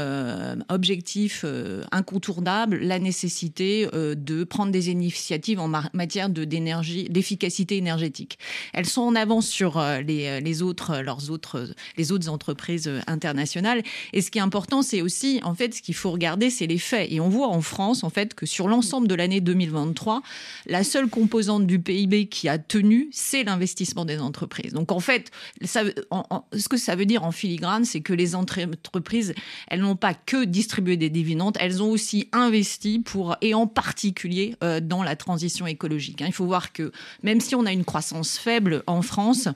objectif 0.69 1.45
incontournable 1.91 2.79
la 2.79 2.97
nécessité 2.99 3.87
de 3.93 4.43
prendre 4.43 4.71
des 4.71 4.89
initiatives 4.89 5.59
en 5.59 5.67
matière 5.67 6.29
d'efficacité 6.29 7.77
énergétique. 7.77 8.39
Elles 8.73 8.87
sont 8.87 9.01
en 9.01 9.15
avance 9.15 9.47
sur 9.47 9.79
les 10.05 10.61
autres, 10.61 11.01
leurs 11.01 11.29
autres 11.29 11.58
les 11.97 12.11
autres 12.11 12.29
entreprises 12.29 12.87
euh, 12.87 12.99
internationales. 13.07 13.83
Et 14.13 14.21
ce 14.21 14.31
qui 14.31 14.37
est 14.37 14.41
important, 14.41 14.81
c'est 14.81 15.01
aussi, 15.01 15.39
en 15.43 15.55
fait, 15.55 15.73
ce 15.73 15.81
qu'il 15.81 15.95
faut 15.95 16.11
regarder, 16.11 16.49
c'est 16.49 16.67
les 16.67 16.77
faits. 16.77 17.11
Et 17.11 17.19
on 17.19 17.29
voit 17.29 17.47
en 17.47 17.61
France, 17.61 18.03
en 18.03 18.09
fait, 18.09 18.33
que 18.33 18.45
sur 18.45 18.67
l'ensemble 18.67 19.07
de 19.07 19.15
l'année 19.15 19.41
2023, 19.41 20.21
la 20.67 20.83
seule 20.83 21.09
composante 21.09 21.67
du 21.67 21.79
PIB 21.79 22.27
qui 22.27 22.49
a 22.49 22.57
tenu, 22.57 23.09
c'est 23.11 23.43
l'investissement 23.43 24.05
des 24.05 24.19
entreprises. 24.19 24.73
Donc, 24.73 24.91
en 24.91 24.99
fait, 24.99 25.31
ce 25.63 26.69
que 26.69 26.77
ça 26.77 26.95
veut 26.95 27.05
dire 27.05 27.23
en 27.23 27.31
filigrane, 27.31 27.85
c'est 27.85 28.01
que 28.01 28.13
les 28.13 28.35
entreprises, 28.35 29.33
elles 29.67 29.81
n'ont 29.81 29.95
pas 29.95 30.13
que 30.13 30.45
distribué 30.45 30.97
des 30.97 31.09
dividendes, 31.09 31.57
elles 31.59 31.81
ont 31.81 31.89
aussi 31.89 32.27
investi 32.31 32.99
pour, 32.99 33.35
et 33.41 33.53
en 33.53 33.67
particulier 33.67 34.55
euh, 34.63 34.79
dans 34.79 35.03
la 35.03 35.15
transition 35.15 35.67
écologique. 35.67 36.21
Hein. 36.21 36.25
Il 36.27 36.33
faut 36.33 36.45
voir 36.45 36.73
que 36.73 36.91
même 37.23 37.41
si 37.41 37.55
on 37.55 37.65
a 37.65 37.71
une 37.71 37.85
croissance 37.85 38.37
faible 38.37 38.83
en 38.87 39.01
France, 39.01 39.47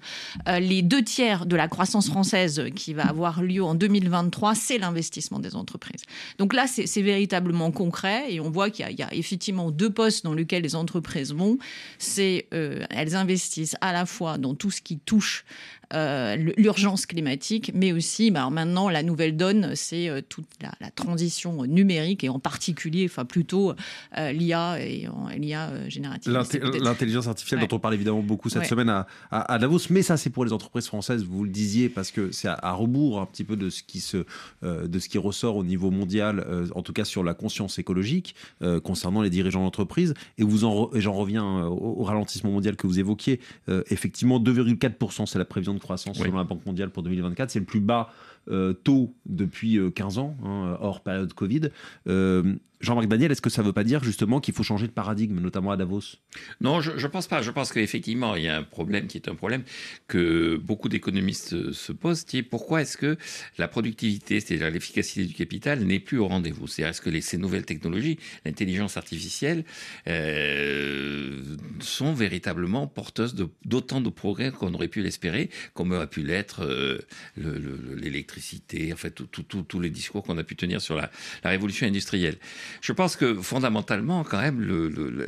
euh, 0.47 0.59
les 0.59 0.81
deux 0.81 1.03
tiers 1.03 1.45
de 1.45 1.55
la 1.55 1.67
croissance 1.67 1.92
française 2.01 2.65
qui 2.75 2.93
va 2.93 3.05
avoir 3.07 3.41
lieu 3.41 3.63
en 3.63 3.75
2023, 3.75 4.55
c'est 4.55 4.77
l'investissement 4.77 5.39
des 5.39 5.55
entreprises. 5.55 6.03
Donc 6.37 6.53
là, 6.53 6.65
c'est 6.67 7.01
véritablement 7.01 7.71
concret 7.71 8.33
et 8.33 8.39
on 8.39 8.49
voit 8.49 8.69
qu'il 8.69 8.89
y, 8.89 9.03
a 9.03 9.13
effectivement 9.13 9.71
deux 9.71 9.89
postes 9.89 10.23
dans 10.23 10.33
lesquels 10.33 10.63
les 10.63 10.75
entreprises 10.75 11.33
vont. 11.33 11.57
C'est 11.97 12.47
euh, 12.53 12.83
elles 12.89 13.15
investissent 13.15 13.75
à 13.81 13.93
la 13.93 14.05
fois 14.05 14.37
dans 14.37 14.55
tout 14.55 14.71
ce 14.71 14.81
qui 14.81 14.97
touche 14.99 15.45
euh, 15.93 16.35
l'urgence 16.57 17.05
climatique, 17.05 17.71
mais 17.75 17.91
aussi, 17.91 18.31
bah, 18.31 18.49
maintenant, 18.49 18.89
la 18.89 19.03
nouvelle 19.03 19.37
donne, 19.37 19.75
c'est 19.75 20.09
euh, 20.09 20.21
toute 20.27 20.47
la, 20.61 20.89
transition 20.89 21.65
numérique 21.65 22.23
et 22.23 22.29
en 22.29 22.39
particulier, 22.39 23.05
enfin 23.05 23.25
plutôt 23.25 23.73
euh, 24.17 24.31
l'IA 24.31 24.79
et 24.79 25.07
l'IA 25.37 25.89
générative. 25.89 26.31
L'intelligence 26.81 27.27
artificielle 27.27 27.59
dont 27.59 27.75
on 27.75 27.79
parle 27.79 27.93
évidemment 27.93 28.21
beaucoup 28.21 28.49
cette 28.49 28.65
semaine 28.65 29.05
à, 29.29 29.59
Davos, 29.59 29.79
mais 29.89 30.01
ça 30.01 30.17
c'est 30.17 30.29
pour 30.29 30.45
les 30.45 30.53
entreprises 30.53 30.87
françaises, 30.87 31.23
vous 31.23 31.43
le 31.43 31.49
disiez, 31.49 31.82
parce 31.89 32.11
que 32.11 32.31
c'est 32.31 32.47
à, 32.47 32.73
rebours 32.73 33.19
un 33.19 33.25
petit 33.25 33.43
peu 33.43 33.55
de 33.55 33.69
ce 33.69 33.83
qui, 33.83 33.99
se, 33.99 34.25
de 34.63 34.99
ce 34.99 35.09
qui 35.09 35.17
ressort 35.17 35.57
au 35.57 35.63
niveau 35.63 35.91
mondial, 35.91 36.45
en 36.75 36.81
tout 36.81 36.93
cas 36.93 37.05
sur 37.05 37.23
la 37.23 37.33
conscience 37.33 37.79
écologique 37.79 38.35
concernant 38.83 39.21
les 39.21 39.29
dirigeants 39.29 39.63
d'entreprise. 39.63 40.13
Et 40.37 40.43
j'en 40.43 41.13
reviens 41.13 41.65
au, 41.65 42.03
ralentissement 42.03 42.51
mondial 42.51 42.75
que 42.75 42.87
vous 42.87 42.99
évoquiez, 42.99 43.39
effectivement 43.89 44.39
2,4%, 44.39 45.25
c'est 45.25 45.39
la 45.39 45.45
prévision 45.45 45.73
de 45.73 45.79
croissance 45.79 46.17
selon 46.17 46.37
la 46.37 46.43
Banque 46.43 46.65
mondiale 46.65 46.89
pour 46.89 47.03
2024. 47.03 47.51
C'est 47.51 47.59
le 47.59 47.65
plus 47.65 47.79
bas 47.79 48.11
euh, 48.49 48.73
taux 48.73 49.13
depuis 49.25 49.79
15 49.95 50.17
euh, 50.17 50.21
ans, 50.21 50.35
hein, 50.43 50.77
hors 50.81 51.01
période 51.01 51.33
Covid. 51.33 51.69
Jean-Marc 52.83 53.07
Daniel, 53.07 53.31
est-ce 53.31 53.41
que 53.41 53.49
ça 53.49 53.61
ne 53.61 53.67
veut 53.67 53.73
pas 53.73 53.85
dire 53.85 54.03
justement 54.03 54.41
qu'il 54.41 54.53
faut 54.53 54.61
changer 54.61 54.87
de 54.87 54.91
paradigme, 54.91 55.39
notamment 55.39 55.71
à 55.71 55.77
Davos? 55.77 56.01
Non, 56.59 56.81
je 56.81 56.91
ne 56.91 57.07
pense 57.07 57.27
pas. 57.27 57.41
Je 57.41 57.49
pense 57.49 57.71
qu'effectivement, 57.71 58.35
il 58.35 58.43
y 58.43 58.49
a 58.49 58.57
un 58.57 58.63
problème 58.63 59.07
qui 59.07 59.17
est 59.17 59.29
un 59.29 59.35
problème 59.35 59.63
que 60.09 60.57
beaucoup 60.57 60.89
d'économistes 60.89 61.71
se 61.71 61.91
posent, 61.93 62.25
qui 62.25 62.39
est 62.39 62.43
pourquoi 62.43 62.81
est-ce 62.81 62.97
que 62.97 63.17
la 63.57 63.69
productivité, 63.69 64.41
c'est-à-dire 64.41 64.69
l'efficacité 64.69 65.23
du 65.23 65.33
capital, 65.33 65.79
n'est 65.85 66.01
plus 66.01 66.17
au 66.17 66.27
rendez-vous? 66.27 66.67
C'est-à-dire 66.67 66.89
est-ce 66.89 66.99
que 66.99 67.21
ces 67.21 67.37
nouvelles 67.37 67.65
technologies, 67.65 68.19
l'intelligence 68.43 68.97
artificielle, 68.97 69.63
euh, 70.07 71.41
sont 71.79 72.13
véritablement 72.13 72.87
porteuses 72.87 73.33
d'autant 73.63 74.01
de, 74.01 74.09
progrès 74.09 74.51
qu'on 74.51 74.73
aurait 74.73 74.89
pu 74.89 75.01
l'espérer, 75.01 75.49
comme 75.73 75.93
aurait 75.93 76.07
pu 76.07 76.21
l'être 76.21 76.65
euh, 76.65 76.99
l'électricité, 77.37 78.91
en 78.91 78.97
fait, 78.97 79.21
tous 79.31 79.79
les 79.79 79.89
discours 79.89 80.23
qu'on 80.23 80.37
a 80.37 80.43
pu 80.43 80.57
tenir 80.57 80.81
sur 80.81 80.97
la 80.97 81.09
révolution 81.45 81.87
industrielle? 81.87 82.35
Je 82.81 82.91
pense 82.91 83.15
que 83.15 83.33
fondamentalement, 83.35 84.23
quand 84.23 84.41
même, 84.41 84.61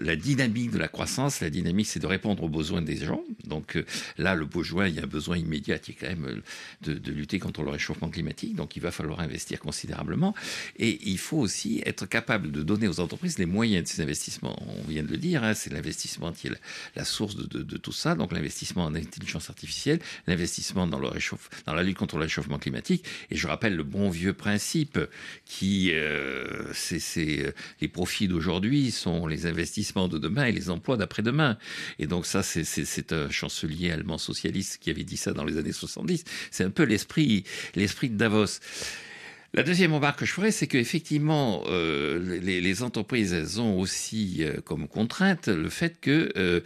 la 0.01 0.15
dynamique 0.15 0.71
de 0.71 0.77
la 0.77 0.87
croissance, 0.87 1.41
la 1.41 1.49
dynamique, 1.49 1.87
c'est 1.87 1.99
de 1.99 2.07
répondre 2.07 2.43
aux 2.43 2.49
besoins 2.49 2.81
des 2.81 2.97
gens. 2.97 3.23
Donc 3.45 3.75
euh, 3.75 3.85
là, 4.17 4.35
le 4.35 4.45
besoin, 4.45 4.87
il 4.87 4.95
y 4.95 4.99
a 4.99 5.03
un 5.03 5.07
besoin 5.07 5.37
immédiat 5.37 5.79
qui 5.79 5.91
est 5.91 5.95
quand 5.95 6.07
même 6.07 6.41
euh, 6.87 6.95
de, 6.99 7.11
lutter 7.11 7.39
contre 7.39 7.63
le 7.63 7.69
réchauffement 7.69 8.09
climatique. 8.09 8.55
Donc 8.55 8.75
il 8.75 8.81
va 8.81 8.91
falloir 8.91 9.19
investir 9.19 9.59
considérablement. 9.59 10.33
Et 10.77 10.99
il 11.09 11.17
faut 11.17 11.37
aussi 11.37 11.81
être 11.85 12.05
capable 12.05 12.51
de 12.51 12.63
donner 12.63 12.87
aux 12.87 12.99
entreprises 12.99 13.37
les 13.37 13.45
moyens 13.45 13.83
de 13.83 13.89
ces 13.89 14.01
investissements. 14.01 14.57
On 14.79 14.87
vient 14.87 15.03
de 15.03 15.11
le 15.11 15.17
dire, 15.17 15.43
hein, 15.43 15.53
c'est 15.53 15.71
l'investissement 15.71 16.31
qui 16.31 16.47
est 16.47 16.51
la, 16.95 17.05
source 17.05 17.35
de, 17.35 17.77
tout 17.77 17.91
ça. 17.91 18.15
Donc 18.15 18.31
l'investissement 18.31 18.85
en 18.85 18.95
intelligence 18.95 19.49
artificielle, 19.49 19.99
l'investissement 20.27 20.87
dans, 20.87 20.99
dans 20.99 21.73
la 21.73 21.83
lutte 21.83 21.97
contre 21.97 22.17
le 22.17 22.23
réchauffement 22.23 22.59
climatique. 22.59 23.05
Et 23.29 23.35
je 23.35 23.47
rappelle 23.47 23.75
le 23.75 23.83
bon 23.83 24.09
vieux 24.09 24.33
principe 24.33 24.99
qui, 25.45 25.91
euh, 25.93 26.71
c'est 26.73 27.34
euh, 27.41 27.51
les 27.81 27.87
profits 27.87 28.27
d'aujourd'hui 28.27 28.91
sont 28.91 29.27
les 29.27 29.45
investissements 29.45 30.07
de 30.07 30.17
demain 30.17 30.45
et 30.45 30.51
les 30.51 30.69
emplois 30.69 30.97
d'après-demain. 30.97 31.57
Et 31.99 32.07
donc 32.07 32.25
ça, 32.25 32.43
c'est 32.43 33.13
un 33.13 33.29
chancelier 33.29 33.91
allemand 33.91 34.17
socialiste 34.17 34.77
qui 34.81 34.89
avait 34.89 35.03
dit 35.03 35.17
ça 35.17 35.33
dans 35.33 35.45
les 35.45 35.57
années 35.57 35.71
70. 35.71 36.23
C'est 36.51 36.63
un 36.63 36.69
peu 36.69 36.83
l'esprit 36.83 37.43
l'esprit 37.75 38.09
de 38.09 38.17
Davos. 38.17 38.59
La 39.55 39.63
deuxième 39.63 39.93
remarque 39.93 40.19
que 40.19 40.25
je 40.25 40.33
ferai, 40.33 40.51
c'est 40.51 40.67
qu'effectivement, 40.67 41.63
euh, 41.67 42.41
les, 42.41 42.83
entreprises, 42.83 43.31
elles 43.31 43.61
ont 43.61 43.79
aussi 43.79 44.39
euh, 44.41 44.59
comme 44.59 44.85
contrainte 44.89 45.47
le 45.47 45.69
fait 45.69 45.97
que 46.01 46.33
euh, 46.35 46.59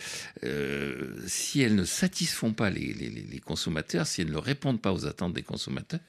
euh, 0.44 1.14
si 1.28 1.62
elles 1.62 1.76
ne 1.76 1.84
satisfont 1.84 2.52
pas 2.52 2.72
les, 2.72 2.92
les, 2.92 3.40
consommateurs, 3.42 4.08
si 4.08 4.22
elles 4.22 4.32
ne 4.32 4.38
répondent 4.38 4.82
pas 4.82 4.92
aux 4.92 5.06
attentes 5.06 5.34
des 5.34 5.44
consommateurs, 5.44 6.00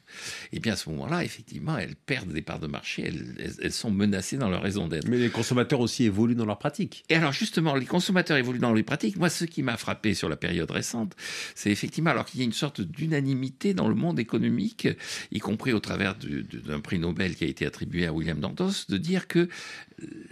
eh 0.55 0.59
bien 0.59 0.73
à 0.73 0.77
ce 0.77 0.89
moment-là, 0.89 1.23
effectivement, 1.23 1.77
elles 1.77 1.97
perdent 1.97 2.33
des 2.33 2.41
parts 2.41 2.61
de 2.61 2.67
marché, 2.67 3.05
elles, 3.07 3.55
elles, 3.63 3.73
sont 3.73 3.91
menacées 3.91 4.39
dans 4.39 4.49
leur 4.49 4.63
raison 4.63 4.89
d'être. 4.89 5.07
Mais 5.07 5.19
les 5.19 5.29
consommateurs 5.29 5.81
aussi 5.81 6.05
évoluent 6.05 6.35
dans 6.35 6.47
leurs 6.47 6.59
pratiques. 6.59 7.05
Et 7.11 7.15
alors 7.15 7.33
justement, 7.33 7.75
les 7.75 7.85
consommateurs 7.85 8.39
évoluent 8.39 8.59
dans 8.59 8.73
leurs 8.73 8.85
pratiques. 8.87 9.19
Moi, 9.19 9.29
ce 9.29 9.45
qui 9.45 9.63
m'a 9.63 9.77
frappé 9.77 10.15
sur 10.15 10.31
la 10.31 10.37
période 10.37 10.71
récente, 10.71 11.15
c'est 11.55 11.71
effectivement 11.71 12.13
alors 12.13 12.25
qu'il 12.25 12.41
y 12.41 12.43
a 12.43 12.47
une 12.47 12.55
sorte 12.55 12.81
d'unanimité 12.81 13.75
dans 13.75 13.87
le 13.87 13.95
monde 13.95 14.19
économique, 14.19 14.89
y 15.31 15.41
compris 15.41 15.75
au 15.75 15.81
travers 15.81 16.17
de 16.17 16.70
d'un 16.71 16.81
prix 16.81 16.99
Nobel 16.99 17.35
qui 17.35 17.45
a 17.45 17.47
été 17.47 17.67
attribué 17.67 18.07
à 18.07 18.13
William 18.13 18.41
Dantos, 18.41 18.87
de 18.89 18.97
dire 18.97 19.27
que 19.29 19.49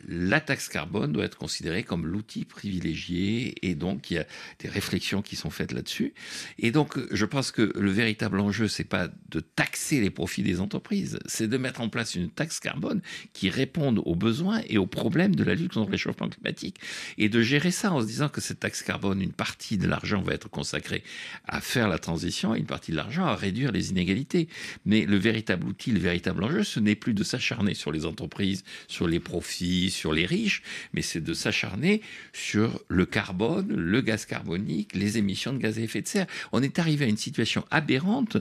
la 0.08 0.40
taxe 0.40 0.68
carbone 0.68 1.12
doit 1.12 1.24
être 1.24 1.36
considérée 1.36 1.82
comme 1.82 2.06
l'outil 2.06 2.44
privilégié 2.44 3.54
et 3.66 3.74
donc 3.74 4.10
il 4.10 4.14
y 4.14 4.18
a 4.18 4.26
des 4.60 4.68
réflexions 4.68 5.20
qui 5.20 5.36
sont 5.36 5.50
faites 5.50 5.72
là-dessus. 5.72 6.14
Et 6.58 6.70
donc 6.70 6.98
je 7.10 7.24
pense 7.26 7.50
que 7.50 7.72
le 7.74 7.90
véritable 7.90 8.40
enjeu 8.40 8.68
c'est 8.68 8.84
pas 8.84 9.08
de 9.28 9.40
taxer 9.40 10.00
les 10.00 10.10
profits 10.10 10.42
des 10.42 10.60
entreprises, 10.60 11.18
c'est 11.26 11.48
de 11.48 11.56
mettre 11.58 11.80
en 11.80 11.88
place 11.88 12.14
une 12.14 12.30
taxe 12.30 12.60
carbone 12.60 13.02
qui 13.32 13.50
réponde 13.50 14.00
aux 14.04 14.14
besoins 14.14 14.62
et 14.68 14.78
aux 14.78 14.86
problèmes 14.86 15.34
de 15.34 15.44
la 15.44 15.54
lutte 15.54 15.74
contre 15.74 15.88
le 15.88 15.92
réchauffement 15.92 16.28
climatique 16.28 16.78
et 17.18 17.28
de 17.28 17.42
gérer 17.42 17.70
ça 17.70 17.92
en 17.92 18.00
se 18.00 18.06
disant 18.06 18.28
que 18.28 18.40
cette 18.40 18.60
taxe 18.60 18.82
carbone, 18.82 19.20
une 19.20 19.32
partie 19.32 19.78
de 19.78 19.86
l'argent 19.86 20.22
va 20.22 20.32
être 20.32 20.48
consacrée 20.48 21.02
à 21.46 21.60
faire 21.60 21.88
la 21.88 21.98
transition 21.98 22.54
et 22.54 22.58
une 22.58 22.66
partie 22.66 22.92
de 22.92 22.96
l'argent 22.96 23.24
à 23.24 23.34
réduire 23.34 23.72
les 23.72 23.90
inégalités. 23.90 24.48
Mais 24.84 25.06
le 25.06 25.16
véritable 25.16 25.66
outil, 25.66 25.92
le 25.92 26.00
véritable 26.00 26.27
enjeu, 26.30 26.64
ce 26.64 26.80
n'est 26.80 26.94
plus 26.94 27.14
de 27.14 27.24
s'acharner 27.24 27.74
sur 27.74 27.92
les 27.92 28.06
entreprises, 28.06 28.64
sur 28.86 29.06
les 29.06 29.20
profits, 29.20 29.90
sur 29.90 30.12
les 30.12 30.26
riches, 30.26 30.62
mais 30.92 31.02
c'est 31.02 31.20
de 31.20 31.34
s'acharner 31.34 32.02
sur 32.32 32.80
le 32.88 33.06
carbone, 33.06 33.74
le 33.74 34.00
gaz 34.00 34.26
carbonique 34.26 34.94
les 34.94 35.18
émissions 35.18 35.52
de 35.52 35.58
gaz 35.58 35.78
à 35.78 35.82
effet 35.82 36.02
de 36.02 36.08
serre. 36.08 36.26
On 36.52 36.62
est 36.62 36.78
arrivé 36.78 37.04
à 37.04 37.08
une 37.08 37.16
situation 37.16 37.64
aberrante 37.70 38.36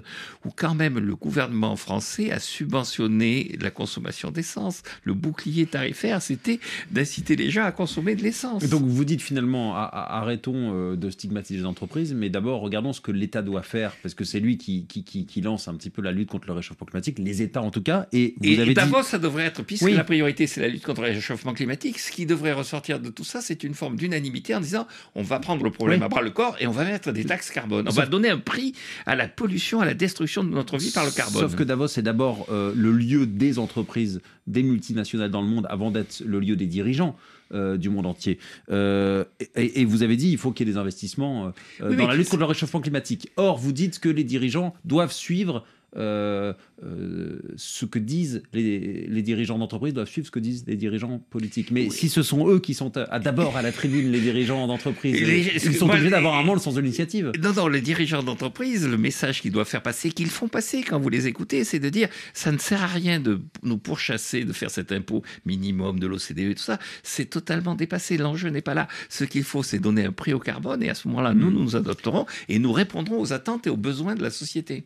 où 0.45 0.49
quand 0.55 0.75
même 0.75 0.99
le 0.99 1.15
gouvernement 1.15 1.75
français 1.75 2.31
a 2.31 2.39
subventionné 2.39 3.55
la 3.59 3.71
consommation 3.71 4.31
d'essence. 4.31 4.83
Le 5.03 5.13
bouclier 5.13 5.65
tarifaire, 5.65 6.21
c'était 6.21 6.59
d'inciter 6.91 7.35
les 7.35 7.49
gens 7.49 7.63
à 7.63 7.71
consommer 7.71 8.15
de 8.15 8.23
l'essence. 8.23 8.63
Donc 8.69 8.83
vous 8.83 9.05
dites 9.05 9.21
finalement, 9.21 9.75
arrêtons 9.75 10.73
euh, 10.73 10.95
de 10.95 11.09
stigmatiser 11.09 11.59
les 11.59 11.65
entreprises, 11.65 12.13
mais 12.13 12.29
d'abord 12.29 12.61
regardons 12.61 12.93
ce 12.93 13.01
que 13.01 13.11
l'État 13.11 13.41
doit 13.41 13.63
faire, 13.63 13.95
parce 14.01 14.13
que 14.13 14.23
c'est 14.23 14.39
lui 14.39 14.57
qui, 14.57 14.85
qui, 14.85 15.41
lance 15.41 15.67
un 15.67 15.75
petit 15.75 15.89
peu 15.89 16.01
la 16.01 16.11
lutte 16.11 16.29
contre 16.29 16.47
le 16.47 16.53
réchauffement 16.53 16.85
climatique, 16.85 17.19
les 17.19 17.41
États 17.41 17.61
en 17.61 17.69
tout 17.77 17.83
cas. 17.83 18.07
Et, 18.11 18.35
vous 18.41 18.59
avez 18.59 18.73
d'abord, 18.73 19.03
ça 19.03 19.19
devrait 19.19 19.45
être, 19.45 19.63
puisque 19.63 19.89
la 19.89 20.03
priorité 20.03 20.47
c'est 20.47 20.61
la 20.61 20.67
lutte 20.67 20.83
contre 20.83 21.01
le 21.01 21.07
réchauffement 21.07 21.53
climatique, 21.53 21.99
ce 21.99 22.11
qui 22.11 22.25
devrait 22.25 22.53
ressortir 22.53 22.99
de 22.99 23.09
tout 23.09 23.23
ça, 23.23 23.41
c'est 23.41 23.63
une 23.63 23.73
forme 23.73 23.95
d'unanimité 23.95 24.55
en 24.55 24.59
disant 24.59 24.87
on 25.15 25.23
va 25.23 25.39
prendre 25.39 25.63
le 25.63 25.71
problème 25.71 26.03
à 26.03 26.09
bras 26.09 26.21
le 26.21 26.31
corps 26.31 26.55
et 26.59 26.67
on 26.67 26.71
va 26.71 26.83
mettre 26.83 27.11
des 27.11 27.25
taxes 27.25 27.51
carbone. 27.51 27.87
On 27.87 27.91
va 27.91 28.05
donner 28.05 28.29
un 28.29 28.39
prix 28.39 28.73
à 29.05 29.15
la 29.15 29.27
pollution, 29.27 29.81
à 29.81 29.85
la 29.85 29.93
destruction 29.93 30.43
de 30.43 30.49
notre 30.49 30.77
vie 30.77 30.91
par 30.91 31.05
le 31.05 31.11
carbone. 31.11 31.41
Sauf 31.41 31.55
que 31.55 31.63
Davos, 31.63 31.87
c'est 31.87 32.01
d'abord 32.01 32.47
euh, 32.51 32.73
le 32.75 32.91
lieu 32.91 33.25
des 33.25 33.59
entreprises, 33.59 34.21
des 34.47 34.63
multinationales 34.63 35.31
dans 35.31 35.41
le 35.41 35.47
monde, 35.47 35.67
avant 35.69 35.91
d'être 35.91 36.21
le 36.25 36.39
lieu 36.39 36.55
des 36.55 36.67
dirigeants. 36.67 37.15
Euh, 37.53 37.77
du 37.77 37.89
monde 37.89 38.05
entier. 38.07 38.39
Euh, 38.71 39.23
et, 39.55 39.85
vous 39.85 40.03
avez 40.03 40.17
dit 40.17 40.29
il 40.31 40.37
faut 40.37 40.51
qu'il 40.51 40.67
y 40.67 40.69
ait 40.69 40.73
des 40.73 40.77
investissements 40.77 41.53
dans 41.79 42.07
la 42.07 42.13
lutte 42.13 42.27
contre 42.27 42.41
le 42.41 42.45
réchauffement 42.45 42.81
climatique. 42.81 43.31
Or, 43.37 43.57
vous 43.57 43.71
dites 43.71 43.99
que 43.99 44.09
les 44.09 44.25
dirigeants 44.25 44.73
doivent 44.83 45.13
suivre 45.13 45.63
euh, 45.95 46.53
euh, 46.83 47.39
ce 47.55 47.85
que 47.85 47.97
disent 47.97 48.43
les, 48.51 49.21
dirigeants 49.21 49.57
d'entreprise 49.57 49.93
doivent 49.93 50.09
suivre 50.09 50.27
ce 50.27 50.31
que 50.31 50.39
disent 50.39 50.65
les 50.67 50.75
dirigeants 50.75 51.19
politiques. 51.29 51.71
Mais 51.71 51.89
si 51.89 52.09
ce 52.09 52.23
sont 52.23 52.49
eux 52.49 52.59
qui 52.59 52.73
sont 52.73 52.91
d'abord 53.23 53.55
à 53.55 53.61
la 53.61 53.71
tribune, 53.71 54.11
les 54.11 54.19
dirigeants 54.19 54.67
d'entreprise, 54.67 55.17
ils 55.19 55.75
sont 55.75 55.89
obligés 55.89 56.09
d'avoir 56.09 56.35
un 56.35 56.43
monde 56.43 56.59
sans 56.59 56.77
initiative. 56.77 57.31
Non, 57.41 57.53
non, 57.53 57.67
les 57.67 57.81
dirigeants 57.81 58.21
d'entreprise, 58.21 58.87
le 58.87 58.97
message 58.97 59.41
qu'ils 59.41 59.51
doivent 59.51 59.67
faire 59.67 59.81
passer, 59.81 60.11
qu'ils 60.11 60.29
font 60.29 60.49
passer 60.49 60.83
quand 60.83 60.99
vous 60.99 61.09
les 61.09 61.27
écoutez, 61.27 61.63
c'est 61.63 61.79
de 61.79 61.89
dire 61.89 62.09
ça 62.33 62.51
ne 62.51 62.57
sert 62.57 62.83
à 62.83 62.87
rien 62.87 63.19
de 63.19 63.41
nous 63.63 63.77
pourchasser, 63.77 64.43
de 64.43 64.53
faire 64.53 64.69
cet 64.69 64.91
impôt 64.91 65.23
minimum 65.45 65.99
de 65.99 66.07
l'OCDE 66.07 66.39
et 66.39 66.55
tout 66.55 66.63
ça. 66.63 66.79
C'est 67.01 67.29
totalement 67.29 67.75
dépassé. 67.75 68.17
L'enjeu 68.17 68.49
n'est 68.49 68.61
pas 68.61 68.73
là. 68.73 68.87
Ce 69.09 69.23
qu'il 69.23 69.43
faut, 69.43 69.63
c'est 69.63 69.79
donner 69.79 70.05
un 70.05 70.11
prix 70.11 70.33
au 70.33 70.39
carbone 70.39 70.83
et 70.83 70.89
à 70.89 70.95
ce 70.95 71.07
moment-là, 71.07 71.33
nous, 71.33 71.49
mm. 71.49 71.53
nous 71.53 71.63
nous 71.63 71.75
adopterons 71.75 72.25
et 72.49 72.59
nous 72.59 72.73
répondrons 72.73 73.19
aux 73.19 73.33
attentes 73.33 73.67
et 73.67 73.69
aux 73.69 73.77
besoins 73.77 74.15
de 74.15 74.21
la 74.21 74.31
société. 74.31 74.85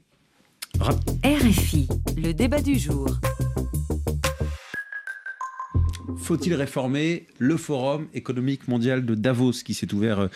RFI, 1.24 1.88
le 2.18 2.34
débat 2.34 2.60
du 2.60 2.80
jour. 2.80 3.08
Faut-il 6.18 6.54
réformer 6.54 7.26
le 7.40 7.58
Forum 7.58 8.08
économique 8.14 8.68
mondial 8.68 9.06
de 9.06 9.16
Davos 9.16 9.64
qui 9.66 9.74
s'est 9.74 9.94
ouvert 9.94 10.20
euh, 10.20 10.28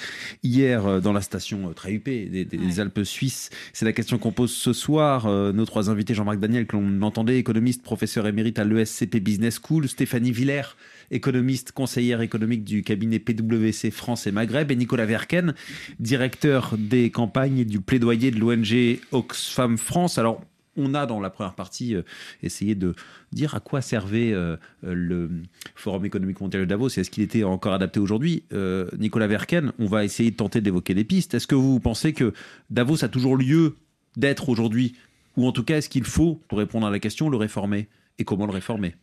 hier 0.44 0.86
euh, 0.86 1.00
dans 1.00 1.14
la 1.14 1.22
station 1.22 1.70
euh, 1.70 1.74
très 1.74 1.94
huppée 1.94 2.26
des, 2.26 2.80
Alpes 2.80 3.04
suisses? 3.04 3.50
C'est 3.74 3.86
la 3.86 3.94
question 3.94 4.18
qu'on 4.18 4.32
pose 4.32 4.52
ce 4.52 4.74
soir. 4.74 5.28
Nos 5.28 5.66
trois 5.66 5.90
invités, 5.90 6.14
Jean-Marc 6.14 6.40
Daniel, 6.40 6.66
que 6.68 6.76
l'on 6.76 7.02
entendait, 7.02 7.38
économiste, 7.38 7.84
professeur 7.84 8.28
émérite 8.28 8.60
à 8.60 8.64
l'ESCP 8.64 9.18
Business 9.18 9.60
School, 9.64 9.88
Stéphanie 9.88 10.32
Villers, 10.32 10.76
économiste, 11.12 11.72
conseillère 11.72 12.22
économique 12.22 12.64
du 12.64 12.84
cabinet 12.84 13.20
PwC 13.20 13.92
France 13.92 14.28
et 14.28 14.32
Maghreb, 14.32 14.72
et 14.72 14.76
Nicolas 14.76 15.06
Verken, 15.06 15.54
directeur 16.00 16.76
des 16.78 17.12
campagnes 17.12 17.60
et 17.60 17.66
du 17.66 17.80
plaidoyer 17.80 18.32
de 18.32 18.40
l'ONG 18.40 19.00
Oxfam 19.12 19.78
France. 19.78 20.18
Alors, 20.18 20.42
on 20.78 20.94
a 20.94 21.06
dans 21.06 21.20
la 21.20 21.30
première 21.30 21.56
partie 21.56 21.96
euh, 21.96 22.04
essayé 22.44 22.76
de 22.76 22.96
dire 23.32 23.56
à 23.56 23.60
quoi 23.60 23.82
servait 23.82 24.32
euh, 24.32 24.58
le 24.82 25.30
Forum 25.76 26.06
économique 26.06 26.42
mondial 26.42 26.62
de 26.62 26.66
Davos 26.66 26.90
et 26.90 27.02
est-ce 27.02 27.10
qu'il 27.10 27.24
était 27.24 27.44
encore 27.44 27.74
adapté 27.74 28.00
aujourd'hui. 28.00 28.44
Euh, 28.54 28.90
Nicolas 28.98 29.28
Verken, 29.28 29.72
on 29.80 29.86
va 29.86 30.04
essayer 30.04 30.32
de 30.32 30.36
tenter 30.36 30.62
d'évoquer 30.62 30.94
des 30.94 31.04
pistes. 31.04 31.34
Est-ce 31.34 31.48
que 31.48 31.56
vous 31.56 31.80
pensez 31.80 32.14
que 32.14 32.34
Davos 32.70 33.04
a 33.04 33.10
toujours 33.10 33.38
lieu 33.38 33.76
d'être 34.18 34.50
aujourd'hui 34.50 34.96
Ou 35.38 35.48
en 35.48 35.52
tout 35.52 35.64
cas, 35.64 35.78
est-ce 35.78 35.90
qu'il 35.90 36.04
faut, 36.04 36.42
pour 36.48 36.58
répondre 36.58 36.88
à 36.88 36.92
la 36.92 37.00
question, 37.00 37.30
le 37.30 37.38
réformer 37.38 37.88
Et 38.20 38.24
comment 38.24 38.46
le 38.46 38.54
réformer? 38.54 38.96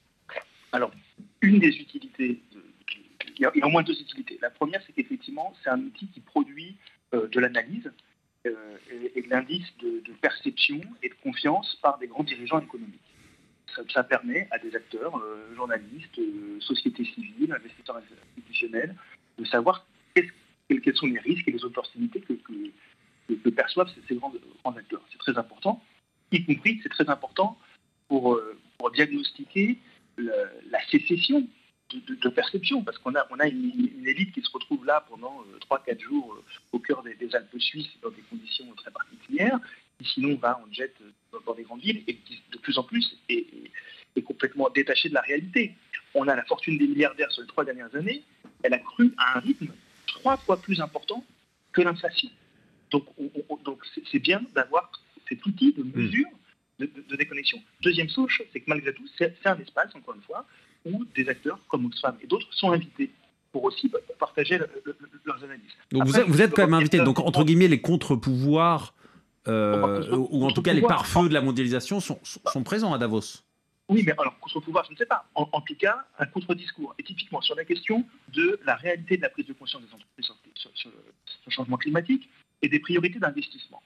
Alors, 0.73 0.91
une 1.43 1.59
des 1.59 1.69
utilités, 1.69 2.41
il 3.39 3.43
y 3.43 3.45
a 3.45 3.67
au 3.67 3.71
moins 3.71 3.83
deux 3.83 3.99
utilités. 4.01 4.39
La 4.41 4.51
première, 4.51 4.81
c'est 4.87 4.93
qu'effectivement, 4.93 5.53
c'est 5.63 5.71
un 5.71 5.81
outil 5.81 6.09
qui 6.09 6.21
produit 6.21 6.77
de 7.13 7.41
l'analyse 7.41 7.91
euh, 9.03 9.09
et, 9.15 9.23
de 9.23 9.29
l'indice 9.29 9.67
de, 9.81 10.03
perception 10.21 10.81
et 11.03 11.09
de 11.09 11.15
confiance 11.23 11.77
par 11.83 11.99
des 11.99 12.07
grands 12.07 12.23
dirigeants 12.23 12.61
économiques. 12.61 13.01
Ça, 13.89 14.05
permet 14.05 14.47
à 14.51 14.59
des 14.59 14.77
acteurs, 14.77 15.17
euh, 15.17 15.55
journalistes, 15.57 16.19
euh, 16.19 16.61
sociétés 16.61 17.05
civiles, 17.05 17.53
investisseurs 17.53 17.97
institutionnels, 18.37 18.95
de 19.39 19.45
savoir 19.47 19.87
quels 20.15 20.97
sont 20.97 21.07
les 21.07 21.19
risques 21.19 21.49
et 21.49 21.53
les 21.53 21.65
opportunités 21.65 22.21
que, 22.21 23.51
perçoivent 23.51 23.91
ces, 24.09 24.15
grands, 24.15 24.33
acteurs. 24.77 25.03
C'est 25.11 25.19
très 25.19 25.37
important, 25.39 25.83
y 26.31 26.45
compris, 26.45 26.81
c'est 26.83 26.89
très 26.89 27.09
important 27.09 27.59
pour, 28.09 28.41
pour 28.79 28.91
diagnostiquer 28.91 29.79
la 30.19 30.87
sécession 30.91 31.47
de, 32.01 32.29
perception, 32.29 32.83
parce 32.83 32.99
qu'on 32.99 33.15
a, 33.15 33.27
on 33.31 33.39
a 33.39 33.47
une, 33.47 34.07
élite 34.07 34.33
qui 34.33 34.43
se 34.43 34.51
retrouve 34.51 34.85
là 34.85 35.05
pendant 35.09 35.45
3-4 35.71 35.79
euh, 35.97 35.99
jours 35.99 36.35
euh, 36.35 36.45
au 36.73 36.79
cœur 36.79 37.03
des, 37.03 37.35
Alpes 37.35 37.59
suisses 37.59 37.91
dans 38.03 38.11
des 38.11 38.23
conditions 38.23 38.67
très 38.77 38.91
particulières, 38.91 39.59
qui 39.99 40.09
sinon 40.09 40.37
va 40.37 40.59
en 40.59 40.73
jet 40.73 40.95
euh, 41.01 41.39
dans, 41.47 41.55
des 41.55 41.63
grandes 41.63 41.81
villes, 41.81 42.03
et 42.07 42.17
qui 42.17 42.43
de 42.51 42.59
plus 42.59 42.79
en 42.79 42.83
plus 42.83 43.19
est, 43.29 43.45
complètement 44.25 44.69
détachée 44.71 45.09
de 45.09 45.15
la 45.15 45.23
réalité. 45.23 45.75
On 46.15 46.29
a 46.29 46.37
la 46.37 46.45
fortune 46.45 46.79
des 46.79 46.87
milliardaires 46.87 47.31
sur 47.33 47.43
les 47.43 47.49
trois 47.49 47.65
dernières 47.65 47.95
années, 47.95 48.23
elle 48.63 48.75
a 48.75 48.79
cru 48.79 49.13
à 49.17 49.39
un 49.39 49.41
rythme 49.41 49.73
trois 50.07 50.37
fois 50.37 50.61
plus 50.61 50.81
important 50.81 51.25
que 51.73 51.81
l'inflation. 51.81 52.29
Donc, 52.91 53.07
donc 53.65 53.83
c'est 54.11 54.19
bien 54.19 54.43
d'avoir 54.55 54.93
cet 55.29 55.45
outil 55.47 55.73
de 55.73 55.83
mesure 55.83 56.29
de, 56.79 56.87
de, 56.87 57.17
déconnexion. 57.17 57.63
Deuxième 57.81 58.09
chose, 58.09 58.31
c'est 58.53 58.61
que 58.61 58.65
malgré 58.69 58.93
tout, 58.93 59.07
c'est 59.17 59.35
un 59.45 59.59
espace, 59.59 59.95
encore 59.95 60.15
une 60.15 60.23
fois, 60.23 60.47
où 60.85 61.05
des 61.15 61.29
acteurs 61.29 61.59
comme 61.69 61.87
Oxfam 61.87 62.17
et 62.23 62.27
d'autres 62.27 62.53
sont 62.53 62.73
invités 62.73 63.11
pour 63.53 63.65
aussi 63.65 63.91
partager 64.19 64.59
leurs 65.25 65.45
analyses. 65.45 65.71
Donc 65.91 66.07
vous, 66.07 66.41
êtes, 66.41 66.53
quand 66.53 66.63
même 66.63 66.75
invité. 66.75 66.99
Donc 66.99 67.19
entre 67.19 67.45
guillemets, 67.45 67.69
les 67.69 67.81
contre-pouvoirs, 67.81 68.95
euh, 69.49 70.17
ou 70.31 70.45
en 70.45 70.51
tout 70.51 70.63
cas 70.63 70.73
les 70.73 70.81
pare-feux 70.81 71.29
de 71.29 71.35
la 71.35 71.43
mondialisation 71.43 72.01
sont, 72.01 72.19
sont, 72.23 72.63
présents 72.63 72.95
à 72.95 72.99
Davos. 72.99 73.43
Oui, 73.89 74.05
mais 74.07 74.13
alors 74.19 74.39
contre-pouvoir, 74.39 74.85
je 74.87 74.93
ne 74.93 74.97
sais 74.97 75.07
pas. 75.07 75.27
En, 75.35 75.61
tout 75.61 75.75
cas, 75.75 76.07
un 76.19 76.27
contre-discours. 76.27 76.95
Et 76.99 77.03
typiquement 77.03 77.43
sur 77.43 77.55
la 77.55 77.65
question 77.65 78.07
de 78.33 78.59
la 78.65 78.75
réalité 78.77 79.19
de 79.19 79.23
la 79.23 79.29
prise 79.29 79.47
de 79.47 79.53
conscience 79.53 79.83
des 79.83 79.93
entreprises 79.93 80.31
sur, 80.55 80.71
sur 80.75 80.91
le 80.91 81.51
changement 81.51 81.77
climatique 81.77 82.31
et 82.63 82.69
des 82.69 82.79
priorités 82.79 83.19
d'investissement. 83.19 83.83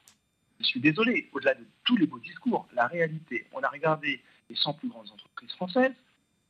Je 0.61 0.65
suis 0.65 0.81
désolé, 0.81 1.29
au-delà 1.33 1.55
de 1.55 1.65
tous 1.85 1.97
les 1.97 2.07
beaux 2.07 2.19
discours, 2.19 2.69
la 2.75 2.87
réalité, 2.87 3.47
on 3.53 3.61
a 3.61 3.69
regardé 3.69 4.23
les 4.49 4.57
100 4.57 4.75
plus 4.75 4.89
grandes 4.89 5.11
entreprises 5.11 5.53
françaises, 5.53 5.93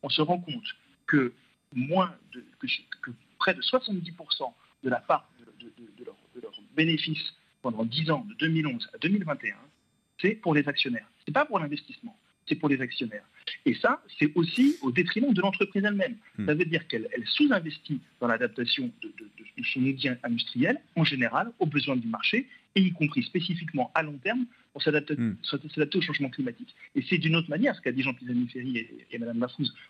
on 0.03 0.09
se 0.09 0.23
rend 0.23 0.39
compte 0.39 0.75
que, 1.07 1.33
moins 1.73 2.15
de, 2.33 2.45
que, 2.61 3.11
près 3.39 3.55
de 3.55 3.63
70% 3.63 4.53
de 4.83 4.91
la 4.91 5.01
part 5.01 5.29
de, 5.61 6.05
leurs 6.43 6.61
bénéfices 6.77 7.35
pendant 7.63 7.85
10 7.85 8.11
ans, 8.11 8.25
de 8.29 8.35
2011 8.35 8.91
à 8.95 8.99
2021, 8.99 9.57
c'est 10.21 10.35
pour 10.35 10.55
les 10.55 10.69
actionnaires. 10.69 11.09
Ce 11.21 11.31
n'est 11.31 11.35
pas 11.35 11.45
pour 11.45 11.59
l'investissement, 11.59 12.17
c'est 12.49 12.55
pour 12.55 12.69
les 12.69 12.81
actionnaires. 12.81 13.25
Et 13.65 13.75
ça, 13.75 14.03
c'est 14.19 14.33
aussi 14.35 14.77
au 14.83 14.93
détriment 14.93 15.33
de 15.33 15.41
l'entreprise 15.41 15.85
elle-même. 15.85 16.17
Hmm. 16.39 16.47
Ça 16.47 16.55
veut 16.55 16.65
dire 16.65 16.87
qu'elle 16.87 17.09
sous-investit 17.27 18.01
dans 18.21 18.29
l'adaptation 18.29 18.91
de, 19.03 19.13
son 19.73 19.81
outil 19.81 20.09
industriel, 20.23 20.81
en 20.97 21.05
général, 21.05 21.51
aux 21.59 21.67
besoins 21.67 21.97
du 21.97 22.07
marché, 22.07 22.47
et 22.75 22.81
y 22.81 22.93
compris 22.93 23.23
spécifiquement 23.23 23.91
à 23.95 24.03
long 24.03 24.19
terme 24.19 24.47
pour 24.77 24.93
hmm. 25.19 25.37
s'adapter 25.43 25.99
au 25.99 26.03
changement 26.03 26.29
climatique. 26.29 26.75
Et 26.95 27.03
c'est 27.09 27.19
d'une 27.19 27.35
autre 27.37 27.49
manière 27.49 27.75
ce 27.75 27.81
qu'a 27.81 27.93
dit 27.93 28.03
Jean-Pierre 28.03 28.35
Ferry 28.53 28.77
et, 28.77 29.07
et, 29.11 29.19
Mme 29.19 29.47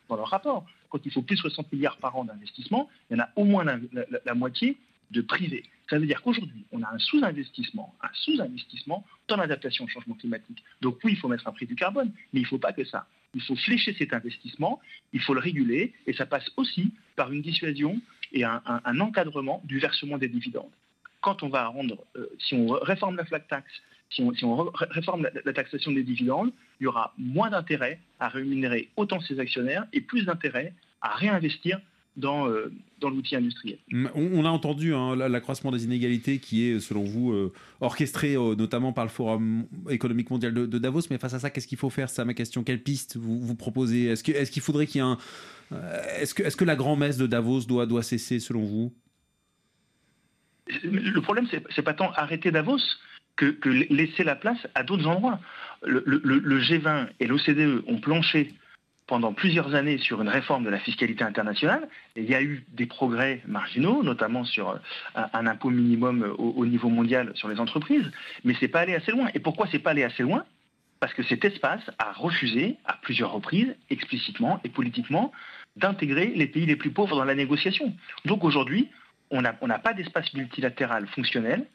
dans 0.09 0.16
leur 0.16 0.29
rapport. 0.29 0.64
Quand 0.90 1.05
il 1.05 1.12
faut 1.12 1.22
plus 1.22 1.37
de 1.37 1.40
60 1.40 1.72
milliards 1.72 1.96
par 1.96 2.16
an 2.16 2.25
d'investissement, 2.25 2.88
il 3.11 3.16
y 3.16 3.20
en 3.20 3.25
a 3.25 3.31
au 3.35 3.44
moins 3.44 3.64
la, 3.64 4.35
moitié 4.35 4.77
de 5.11 5.20
privé. 5.22 5.64
Ça 5.90 5.99
veut 5.99 6.07
dire 6.07 6.22
qu'aujourd'hui, 6.22 6.64
on 6.70 6.83
a 6.83 6.92
un 6.92 6.99
sous-investissement, 6.99 7.94
un 8.01 8.09
sous-investissement 8.12 9.05
dans 9.29 9.37
l'adaptation 9.37 9.85
au 9.85 9.88
changement 9.88 10.14
climatique. 10.14 10.62
Donc 10.81 10.99
oui, 11.03 11.12
il 11.12 11.18
faut 11.18 11.29
mettre 11.29 11.49
un 11.49 11.53
prix 11.53 11.66
du 11.66 11.75
carbone, 11.75 12.12
mais 12.33 12.40
il 12.40 12.44
ne 12.44 12.49
faut 12.49 12.59
pas 12.59 12.72
que 12.72 12.85
ça. 12.85 13.07
Il 13.35 13.42
faut 13.42 13.57
flécher 13.57 13.94
cet 13.99 14.14
investissement, 14.14 14.81
il 15.12 15.20
faut 15.20 15.35
le 15.35 15.40
réguler, 15.40 15.94
et 16.07 16.12
ça 16.12 16.27
passe 16.27 16.49
aussi 16.57 16.92
par 17.16 17.33
une 17.33 17.42
dissuasion 17.42 18.01
et 18.33 18.44
un, 18.44 18.61
encadrement 19.01 19.62
du 19.64 19.79
versement 19.79 20.18
des 20.18 20.29
dividendes. 20.29 20.70
Quand 21.20 21.42
on 21.42 21.49
va 21.49 21.66
rendre, 21.66 22.05
euh, 22.16 22.27
si 22.38 22.55
on 22.55 22.68
réforme 22.68 23.16
la 23.16 23.25
flat 23.25 23.40
tax, 23.40 23.66
si 24.11 24.23
on, 24.45 24.71
réforme 24.90 25.29
la, 25.45 25.53
taxation 25.53 25.92
des 25.92 26.03
dividendes, 26.03 26.53
il 26.81 26.85
y 26.85 26.87
aura 26.87 27.12
moins 27.19 27.51
d'intérêt 27.51 28.01
à 28.21 28.29
rémunérer 28.29 28.88
autant 28.97 29.21
ses 29.21 29.40
actionnaires 29.40 29.87
et 29.92 30.01
plus 30.01 30.25
d'intérêt 30.25 30.73
à 31.01 31.14
réinvestir 31.14 31.81
dans, 32.16 32.49
euh, 32.49 32.73
dans 33.01 33.11
l'outil 33.11 33.37
industriel. 33.37 33.79
On, 34.14 34.45
a 34.45 34.49
entendu 34.49 34.95
hein, 34.95 35.16
l'accroissement 35.16 35.71
des 35.71 35.85
inégalités 35.85 36.38
qui 36.38 36.64
est, 36.64 36.81
selon 36.81 37.05
vous, 37.05 37.33
euh, 37.33 37.53
orchestré 37.81 38.37
euh, 38.37 38.55
notamment 38.55 38.92
par 38.92 39.05
le 39.05 39.11
Forum 39.11 39.66
économique 39.90 40.31
mondial 40.31 40.55
de, 40.55 40.79
Davos. 40.79 41.03
Mais 41.11 41.19
face 41.19 41.35
à 41.35 41.38
ça, 41.38 41.51
qu'est-ce 41.51 41.66
qu'il 41.66 41.79
faut 41.79 41.90
faire? 41.90 42.09
C'est 42.09 42.25
ma 42.25 42.35
question. 42.35 42.64
Quelle 42.64 42.83
piste 42.83 43.16
vous, 43.16 43.40
vous 43.40 43.55
proposez? 43.55 44.07
Est-ce 44.07 44.23
qu'il 44.23 44.35
est 44.35 44.61
faudrait 44.61 44.87
qu'il 44.87 45.01
y 45.01 45.05
ait 45.05 45.09
un... 45.09 45.19
Est-ce 46.21 46.33
que, 46.33 46.42
est 46.45 46.57
que 46.57 46.64
la 46.64 46.77
grand-messe 46.77 47.19
de 47.19 47.27
Davos 47.27 47.62
doit, 47.62 47.87
doit 47.87 48.03
cesser, 48.03 48.38
selon 48.38 48.64
vous? 48.64 48.95
Le 50.85 51.21
problème, 51.21 51.47
c'est 51.75 51.83
pas 51.83 51.95
tant 51.95 52.12
arrêter 52.12 52.51
Davos 52.51 52.81
que, 53.37 53.57
laisser 53.68 54.25
la 54.25 54.37
place 54.37 54.66
à 54.75 54.83
d'autres 54.83 55.07
endroits. 55.07 55.38
Le, 55.85 56.03
le 56.07 56.61
G20 56.61 57.09
et 57.20 57.27
l'OCDE 57.27 57.85
ont 57.87 57.99
planché 57.99 58.55
pendant 59.07 59.33
plusieurs 59.33 59.75
années 59.75 59.99
sur 59.99 60.20
une 60.20 60.29
réforme 60.29 60.64
de 60.64 60.70
la 60.70 60.79
fiscalité 60.79 61.22
internationale. 61.22 61.88
il 62.16 62.25
y 62.25 62.35
a 62.35 62.42
eu 62.42 62.64
des 62.68 62.87
progrès 62.87 63.40
marginaux, 63.46 64.03
notamment 64.03 64.44
sur 64.44 64.70
euh, 64.70 65.22
un, 65.33 65.46
impôt 65.46 65.70
minimum 65.70 66.35
au, 66.38 66.66
niveau 66.66 66.88
mondial 66.88 67.33
sur 67.35 67.49
les 67.49 67.61
entreprises, 67.61 68.11
mais 68.44 68.55
ce 68.55 68.62
n'est 68.62 68.68
pas 68.68 68.81
allé 68.81 68.94
assez 68.94 69.12
loin. 69.12 69.29
Et 69.35 69.38
pourquoi 69.38 69.68
c'est 69.70 69.79
pas 69.79 69.90
allé 69.90 70.03
assez 70.03 70.22
loin? 70.22 70.44
Parce 70.99 71.14
que 71.14 71.22
cet 71.22 71.44
espace 71.44 71.83
a 71.99 72.12
refusé 72.12 72.77
à 72.85 72.94
plusieurs 72.94 73.33
reprises, 73.33 73.77
explicitement 73.90 74.61
et 74.64 74.70
politiquement, 74.70 75.31
d'intégrer 75.77 76.33
les 76.35 76.46
pays 76.46 76.66
les 76.66 76.77
plus 76.77 76.90
pauvres 76.90 77.16
dans 77.16 77.25
la 77.25 77.35
négociation. 77.35 77.94
Donc 78.25 78.44
aujourd'hui, 78.44 78.88
on 79.31 79.43
n'a 79.43 79.79
pas 79.79 79.93
d'espace 79.93 80.33
multilatéral 80.35 81.07
fonctionnel 81.09 81.67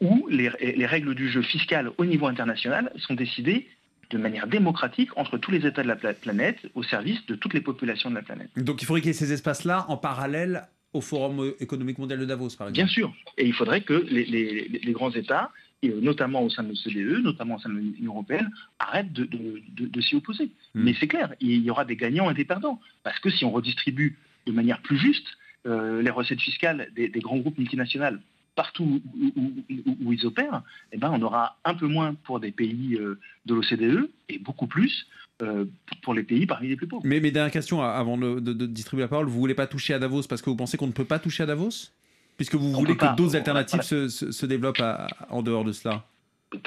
où 0.00 0.26
les, 0.28 0.50
les 0.60 0.86
règles 0.86 1.14
du 1.14 1.30
jeu 1.30 1.42
fiscal 1.42 1.90
au 1.98 2.04
niveau 2.04 2.26
international 2.26 2.92
sont 2.96 3.14
décidées 3.14 3.68
de 4.12 4.18
manière 4.18 4.46
démocratique 4.46 5.10
entre 5.16 5.38
tous 5.38 5.50
les 5.50 5.66
États 5.66 5.82
de 5.82 5.88
la 5.88 5.96
planète 5.96 6.58
au 6.74 6.82
service 6.82 7.24
de 7.26 7.34
toutes 7.34 7.54
les 7.54 7.60
populations 7.60 8.10
de 8.10 8.16
la 8.16 8.22
planète. 8.22 8.50
Donc 8.56 8.82
il 8.82 8.84
faudrait 8.84 9.00
qu'il 9.00 9.08
y 9.08 9.10
ait 9.10 9.14
ces 9.14 9.32
espaces-là 9.32 9.86
en 9.88 9.96
parallèle 9.96 10.68
au 10.92 11.00
Forum 11.00 11.52
économique 11.60 11.98
mondial 11.98 12.18
de 12.18 12.26
Davos, 12.26 12.50
par 12.50 12.68
exemple. 12.68 12.72
Bien 12.72 12.86
sûr. 12.86 13.14
Et 13.38 13.46
il 13.46 13.54
faudrait 13.54 13.80
que 13.80 13.94
les, 13.94 14.92
grands 14.92 15.10
États, 15.10 15.50
et 15.82 15.88
notamment 15.88 16.42
au 16.42 16.50
sein 16.50 16.62
de 16.62 16.68
l'OCDE, 16.68 17.24
notamment 17.24 17.56
au 17.56 17.58
sein 17.58 17.70
de 17.70 17.76
l'Union 17.76 18.12
européenne, 18.12 18.50
arrêtent 18.78 19.12
de, 19.12 20.00
s'y 20.02 20.16
opposer. 20.16 20.50
Hmm. 20.74 20.84
Mais 20.84 20.94
c'est 21.00 21.08
clair, 21.08 21.34
il 21.40 21.64
y 21.64 21.70
aura 21.70 21.86
des 21.86 21.96
gagnants 21.96 22.30
et 22.30 22.34
des 22.34 22.44
perdants. 22.44 22.78
Parce 23.02 23.18
que 23.20 23.30
si 23.30 23.44
on 23.46 23.50
redistribue 23.50 24.18
de 24.46 24.52
manière 24.52 24.80
plus 24.82 24.98
juste 24.98 25.26
euh, 25.26 25.41
les 25.64 26.10
recettes 26.10 26.40
fiscales 26.40 26.88
des, 26.94 27.08
des 27.08 27.20
grands 27.20 27.38
groupes 27.38 27.58
multinationaux 27.58 28.18
partout 28.54 29.02
où, 29.36 30.12
ils 30.12 30.26
opèrent, 30.26 30.62
eh 30.92 30.98
ben, 30.98 31.10
on 31.12 31.22
aura 31.22 31.58
un 31.64 31.74
peu 31.74 31.86
moins 31.86 32.14
pour 32.14 32.40
des 32.40 32.52
pays 32.52 32.96
euh, 32.96 33.18
de 33.46 33.54
l'OCDE 33.54 34.10
et 34.28 34.38
beaucoup 34.38 34.66
plus 34.66 35.06
euh, 35.40 35.64
pour 36.02 36.14
les 36.14 36.22
pays 36.22 36.46
parmi 36.46 36.68
les 36.68 36.76
plus 36.76 36.86
pauvres. 36.86 37.02
Mais, 37.04 37.20
mais 37.20 37.30
dernière 37.30 37.52
question 37.52 37.82
avant 37.82 38.16
de, 38.18 38.66
distribuer 38.66 39.04
la 39.04 39.08
parole, 39.08 39.26
vous 39.26 39.38
voulez 39.38 39.54
pas 39.54 39.66
toucher 39.66 39.94
à 39.94 39.98
Davos 39.98 40.22
parce 40.28 40.42
que 40.42 40.50
vous 40.50 40.56
pensez 40.56 40.76
qu'on 40.76 40.86
ne 40.86 40.92
peut 40.92 41.04
pas 41.04 41.18
toucher 41.18 41.44
à 41.44 41.46
Davos? 41.46 41.90
Puisque 42.36 42.54
vous 42.54 42.72
voulez 42.72 42.96
que 42.96 43.16
d'autres 43.16 43.36
alternatives 43.36 43.82
se, 43.82 44.46
développent 44.46 44.82
en 45.28 45.42
dehors 45.42 45.64
de 45.64 45.72
cela. 45.72 46.04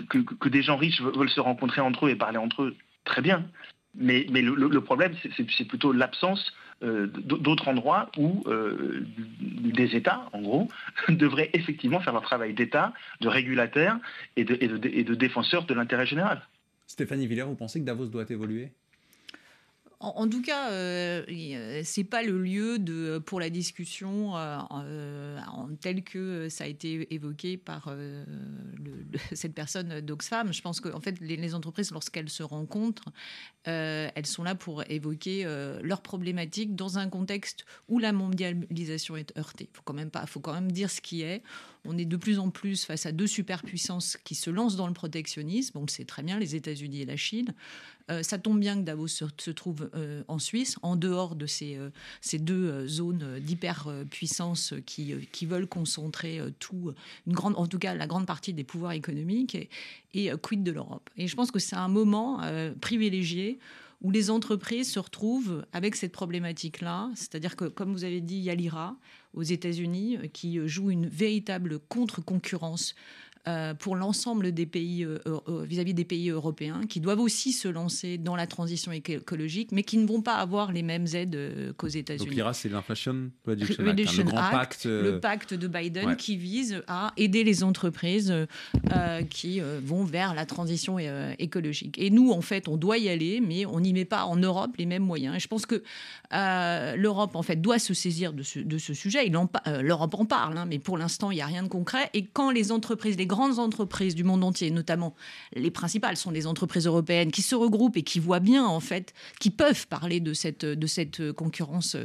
Que, 0.10 0.50
des 0.50 0.62
gens 0.62 0.78
riches 0.78 1.02
veulent 1.02 1.30
se 1.30 1.40
rencontrer 1.40 1.82
entre 1.82 2.08
eux 2.08 2.10
et 2.12 2.16
parler 2.16 2.38
entre 2.38 2.64
eux, 2.64 2.76
très 3.04 3.22
bien. 3.22 3.46
Mais, 3.96 4.26
mais 4.32 4.42
le 4.42 4.82
problème, 4.82 5.14
c'est 5.36 5.66
plutôt 5.66 5.92
l'absence 5.92 6.54
euh, 6.54 6.65
d'autres 6.82 7.68
endroits 7.68 8.12
où 8.18 8.44
euh, 8.48 9.06
des 9.40 9.96
États, 9.96 10.30
en 10.34 10.42
gros, 10.42 10.70
devraient 11.10 11.50
effectivement 11.54 12.00
faire 12.00 12.14
leur 12.14 12.22
travail 12.22 12.54
d'État, 12.54 12.94
de 13.22 13.28
régulateur 13.28 13.98
et 14.36 14.44
de 14.44 15.16
défenseur 15.16 15.66
de 15.66 15.74
l'intérêt 15.74 16.06
général. 16.06 16.42
Stéphanie 16.88 17.28
Villers, 17.28 17.44
vous 17.44 17.56
pensez 17.56 17.80
que 17.80 17.86
Davos 17.86 18.08
doit 18.08 18.26
évoluer? 18.30 18.72
En, 20.06 20.30
tout 20.30 20.42
cas, 20.42 20.72
euh, 20.72 21.82
c'est 21.84 22.04
pas 22.04 22.24
le 22.24 22.38
lieu 22.42 22.80
de, 22.80 23.18
pour 23.18 23.40
la 23.40 23.50
discussion 23.50 24.38
euh, 24.38 24.60
euh, 24.74 25.40
tel 25.82 26.04
que 26.04 26.48
ça 26.50 26.66
a 26.66 26.68
été 26.68 27.14
évoqué 27.14 27.58
par 27.58 27.94
cette 29.34 29.54
personne 29.54 30.02
d'Oxfam. 30.02 30.54
Je 30.54 30.62
pense 30.62 30.80
que 30.80 30.90
en 30.90 31.00
fait, 31.00 31.20
les, 31.20 31.56
entreprises, 31.56 31.92
lorsqu'elles 31.92 32.30
se 32.30 32.44
rencontrent, 32.44 33.10
elles 33.64 34.26
sont 34.26 34.44
là 34.44 34.56
pour 34.56 34.84
évoquer 34.90 35.46
leurs 35.82 36.02
problématiques 36.02 36.76
dans 36.76 36.98
un 36.98 37.10
contexte 37.10 37.66
où 37.88 38.00
la 38.00 38.12
mondialisation 38.12 39.18
est 39.18 39.36
heurtée. 39.38 39.70
Faut 39.74 39.82
quand 39.84 39.94
même 39.94 40.12
pas, 40.12 40.26
faut 40.28 40.40
quand 40.40 40.54
même 40.54 40.72
dire 40.72 40.92
ce 40.92 41.02
qui 41.02 41.22
est. 41.22 41.42
On 41.88 41.98
est 41.98 42.06
de 42.06 42.18
plus 42.18 42.40
en 42.40 42.50
plus 42.50 42.86
face 42.86 43.06
à 43.06 43.12
deux 43.12 43.28
superpuissances 43.28 44.18
qui 44.24 44.36
se 44.36 44.50
lancent 44.50 44.76
dans 44.76 44.88
le 44.88 44.94
protectionnisme. 44.94 45.78
On 45.78 45.82
le 45.82 45.90
sait 45.90 46.06
très 46.06 46.24
bien, 46.24 46.40
les 46.40 46.56
États-Unis 46.56 47.02
et 47.02 47.06
la 47.06 47.18
Chine. 47.18 47.54
Euh, 48.12 48.22
ça 48.22 48.38
tombe 48.38 48.60
bien 48.60 48.78
que 48.78 48.84
Davos 48.84 49.08
se, 49.08 49.52
trouve 49.52 49.90
euh, 49.96 50.24
en 50.28 50.38
Suisse, 50.38 50.78
en 50.84 50.96
dehors 50.96 51.36
de 51.36 51.48
ces, 51.48 51.76
euh, 51.76 51.90
ces 52.22 52.38
deux 52.38 52.88
zones 52.88 53.40
d'hyperpuissance 53.40 54.74
qui, 54.86 55.14
qui 55.32 55.46
veulent 55.46 55.68
concentrer 55.68 56.40
tout, 56.60 56.94
une 57.26 57.34
grande, 57.34 57.56
en 57.58 57.68
tout 57.68 57.80
cas 57.80 57.96
la 57.96 58.08
grande 58.08 58.28
partie 58.28 58.54
des 58.54 58.64
pouvoirs 58.64 58.92
économiques, 58.92 59.56
et, 59.56 59.70
et 60.14 60.32
quid 60.42 60.64
de 60.64 60.72
l'Europe. 60.72 61.10
Et 61.18 61.28
je 61.28 61.36
pense 61.36 61.52
que 61.52 61.60
c'est 61.60 61.76
un 61.76 61.88
moment 61.88 62.42
privilégié 62.82 63.60
où 64.02 64.12
les 64.12 64.30
entreprises 64.30 64.92
se 64.92 65.00
retrouvent 65.00 65.66
avec 65.74 65.96
cette 65.96 66.12
problématique-là. 66.12 67.10
C'est-à-dire 67.16 67.56
que, 67.56 67.66
comme 67.66 67.92
vous 67.92 68.04
avez 68.04 68.22
dit, 68.22 68.36
il 68.36 68.44
y 68.44 68.50
a 68.50 68.56
l'IRA 68.56 68.98
aux 69.34 69.44
États-Unis 69.44 70.18
qui 70.32 70.60
joue 70.68 70.92
une 70.92 71.08
véritable 71.08 71.80
contre-concurrence 71.80 72.96
pour 73.80 73.96
l'ensemble 73.96 74.52
des 74.52 74.66
pays 74.66 75.04
euh, 75.04 75.20
euh, 75.28 75.64
vis-à-vis 75.66 75.94
des 75.94 76.06
pays 76.06 76.30
européens 76.30 76.82
qui 76.90 77.00
doivent 77.00 77.20
aussi 77.20 77.52
se 77.52 77.68
lancer 77.68 78.18
dans 78.18 78.36
la 78.36 78.48
transition 78.48 78.92
écologique, 78.92 79.72
mais 79.72 79.84
qui 79.84 79.98
ne 79.98 80.08
vont 80.08 80.22
pas 80.22 80.36
avoir 80.36 80.72
les 80.72 80.82
mêmes 80.82 81.06
aides 81.14 81.74
qu'aux 81.78 81.88
États-Unis. 81.88 82.26
Donc 82.26 82.36
l'IRA, 82.36 82.54
c'est 82.54 82.70
l'Inflation 82.70 83.30
Reduction 83.46 83.86
Act, 83.86 84.18
le, 84.18 84.24
grand 84.24 84.50
pacte, 84.52 84.86
le 84.86 85.20
pacte 85.20 85.54
de 85.54 85.68
Biden 85.68 86.16
qui 86.16 86.38
vise 86.38 86.82
à 86.88 87.14
aider 87.18 87.44
les 87.44 87.64
entreprises 87.64 88.34
qui 89.30 89.62
vont 89.84 90.04
vers 90.04 90.34
la 90.34 90.46
transition 90.46 90.98
écologique. 91.38 92.00
Et 92.00 92.10
nous, 92.10 92.32
en 92.32 92.42
fait, 92.42 92.68
on 92.68 92.78
doit 92.78 92.98
y 92.98 93.10
aller, 93.10 93.42
mais 93.42 93.66
on 93.66 93.80
n'y 93.80 93.94
met 93.94 94.06
pas 94.06 94.26
en 94.26 94.36
Europe 94.36 94.72
les 94.78 94.86
mêmes 94.86 95.04
moyens. 95.04 95.36
Et 95.36 95.40
je 95.40 95.48
pense 95.48 95.66
que 95.66 95.84
l'Europe, 96.32 97.36
en 97.36 97.44
fait, 97.44 97.58
doit 97.58 97.80
se 97.80 97.94
saisir 97.94 98.34
de 98.34 98.44
ce, 98.44 98.60
de 98.60 98.78
ce 98.78 98.94
sujet. 98.94 99.30
L'Europe 99.82 100.16
en 100.16 100.26
parle, 100.26 100.58
hein, 100.58 100.66
mais 100.68 100.80
pour 100.80 100.98
l'instant, 100.98 101.32
il 101.32 101.36
n'y 101.36 101.42
a 101.42 101.46
rien 101.46 101.64
de 101.64 101.68
concret. 101.68 102.10
Et 102.14 102.26
quand 102.26 102.50
les 102.50 102.72
entreprises, 102.72 103.18
les 103.18 103.28
grandes 103.28 103.35
entreprises 103.44 104.16
du 104.16 104.24
monde 104.24 104.44
entier, 104.44 104.72
notamment 104.72 105.16
les 105.54 105.72
principales 105.72 106.18
sont 106.18 106.32
des 106.32 106.48
entreprises 106.48 106.86
européennes 106.86 107.32
qui 107.32 107.42
se 107.42 107.56
regroupent 107.56 107.98
et 107.98 108.04
qui 108.04 108.20
voient 108.20 108.40
bien 108.40 108.66
en 108.66 108.80
fait, 108.80 109.14
qui 109.40 109.50
peuvent 109.50 109.88
parler 109.88 110.20
de 110.20 110.34
cette 110.34 110.66
de 110.66 110.88
cette 110.88 111.32
concurrence 111.34 111.98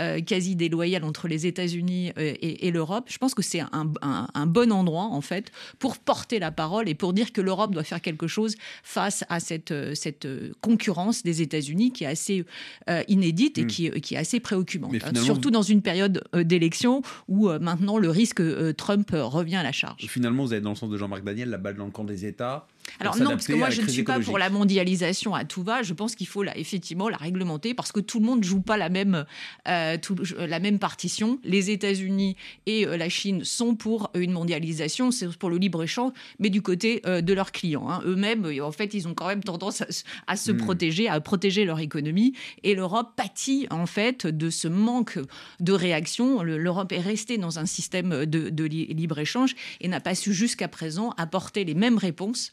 euh, 0.00 0.20
quasi 0.20 0.56
déloyale 0.56 1.04
entre 1.04 1.28
les 1.28 1.46
États-Unis 1.46 2.12
euh, 2.18 2.34
et, 2.40 2.70
l'Europe. 2.70 3.06
Je 3.08 3.18
pense 3.18 3.34
que 3.34 3.42
c'est 3.42 3.60
un, 3.60 4.46
bon 4.46 4.72
endroit 4.72 5.04
en 5.04 5.20
fait 5.20 5.52
pour 5.78 5.98
porter 5.98 6.38
la 6.38 6.50
parole 6.50 6.88
et 6.88 6.94
pour 6.94 7.12
dire 7.12 7.32
que 7.32 7.40
l'Europe 7.40 7.72
doit 7.72 7.84
faire 7.84 8.00
quelque 8.00 8.26
chose 8.26 8.54
face 8.82 9.24
à 9.28 9.40
cette 9.40 9.74
cette 9.94 10.26
concurrence 10.60 11.22
des 11.22 11.42
États-Unis 11.42 11.92
qui 11.92 12.04
est 12.04 12.08
assez 12.08 12.44
euh, 12.88 13.02
inédite 13.08 13.58
et 13.58 13.64
hmm. 13.64 13.66
qui, 13.66 13.90
qui 14.00 14.14
est 14.14 14.18
assez 14.18 14.40
préoccupante, 14.40 14.94
hein. 15.02 15.22
surtout 15.22 15.50
dans 15.50 15.62
une 15.62 15.82
période 15.82 16.24
d'élection 16.34 17.02
où 17.28 17.48
maintenant 17.48 17.98
le 17.98 18.10
risque 18.10 18.42
Trump 18.76 19.10
revient 19.12 19.56
à 19.56 19.62
la 19.62 19.72
charge. 19.72 20.06
Finalement, 20.08 20.44
vous 20.44 20.54
êtes 20.54 20.62
dans 20.62 20.71
le 20.72 20.76
sens 20.76 20.90
de 20.90 20.96
Jean-Marc 20.96 21.24
Daniel, 21.24 21.50
la 21.50 21.58
balle 21.58 21.76
dans 21.76 21.86
le 21.86 21.90
camp 21.90 22.04
des 22.04 22.26
États. 22.26 22.66
Alors 23.00 23.16
non, 23.16 23.30
parce 23.30 23.46
que 23.46 23.54
moi 23.54 23.70
je 23.70 23.82
ne 23.82 23.88
suis 23.88 24.02
pas 24.02 24.20
pour 24.20 24.38
la 24.38 24.50
mondialisation 24.50 25.34
à 25.34 25.44
tout 25.44 25.62
va. 25.62 25.82
Je 25.82 25.94
pense 25.94 26.14
qu'il 26.14 26.26
faut 26.26 26.42
la, 26.42 26.56
effectivement 26.56 27.08
la 27.08 27.16
réglementer 27.16 27.74
parce 27.74 27.92
que 27.92 28.00
tout 28.00 28.20
le 28.20 28.26
monde 28.26 28.44
joue 28.44 28.60
pas 28.60 28.76
la 28.76 28.88
même, 28.88 29.24
euh, 29.68 29.96
la 30.38 30.60
même 30.60 30.78
partition. 30.78 31.38
Les 31.44 31.70
États-Unis 31.70 32.36
et 32.66 32.86
euh, 32.86 32.96
la 32.96 33.08
Chine 33.08 33.44
sont 33.44 33.74
pour 33.74 34.10
une 34.14 34.32
mondialisation, 34.32 35.10
c'est 35.10 35.28
pour 35.36 35.50
le 35.50 35.58
libre 35.58 35.82
échange, 35.82 36.12
mais 36.38 36.50
du 36.50 36.62
côté 36.62 37.02
euh, 37.06 37.20
de 37.20 37.32
leurs 37.32 37.52
clients. 37.52 37.88
Hein. 37.88 38.02
Eux-mêmes, 38.04 38.46
en 38.62 38.72
fait, 38.72 38.94
ils 38.94 39.08
ont 39.08 39.14
quand 39.14 39.26
même 39.26 39.42
tendance 39.42 39.82
à, 40.26 40.36
se 40.36 40.52
hmm. 40.52 40.56
protéger, 40.58 41.08
à 41.08 41.20
protéger 41.20 41.64
leur 41.64 41.80
économie. 41.80 42.34
Et 42.62 42.74
l'Europe 42.74 43.12
pâtit 43.16 43.66
en 43.70 43.86
fait 43.86 44.26
de 44.26 44.50
ce 44.50 44.68
manque 44.68 45.18
de 45.60 45.72
réaction. 45.72 46.42
L'Europe 46.42 46.92
est 46.92 47.00
restée 47.00 47.38
dans 47.38 47.58
un 47.58 47.66
système 47.66 48.26
de, 48.26 48.50
de 48.50 48.64
libre 48.64 49.18
échange 49.18 49.54
et 49.80 49.88
n'a 49.88 50.00
pas 50.00 50.14
su 50.14 50.32
jusqu'à 50.32 50.68
présent 50.68 51.14
apporter 51.16 51.64
les 51.64 51.74
mêmes 51.74 51.98
réponses 51.98 52.52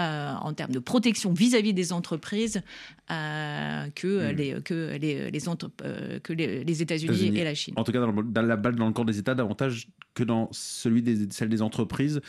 euh, 0.00 0.34
en 0.40 0.54
termes 0.54 0.72
de 0.72 0.78
protection 0.78 1.32
vis-à-vis 1.32 1.74
des 1.74 1.92
entreprises 1.92 2.62
euh, 3.10 3.86
que, 3.94 4.32
hmm. 4.32 4.36
les, 4.36 4.62
que, 4.62 4.96
les, 4.98 5.30
les, 5.30 5.48
euh, 5.48 6.18
que 6.20 6.32
les, 6.32 6.82
États-Unis 6.82 7.36
et 7.36 7.44
la 7.44 7.54
Chine. 7.54 7.74
En 7.76 7.84
tout 7.84 7.92
cas, 7.92 8.00
dans, 8.00 8.42
la 8.42 8.56
balle 8.56 8.76
dans 8.76 8.86
le 8.86 8.92
camp 8.92 9.04
des 9.04 9.18
États, 9.18 9.34
davantage 9.34 9.88
que 10.14 10.24
dans 10.24 10.48
celui 10.52 11.02
des, 11.02 11.28
celle 11.30 11.48
des 11.48 11.62
entreprises 11.62 12.20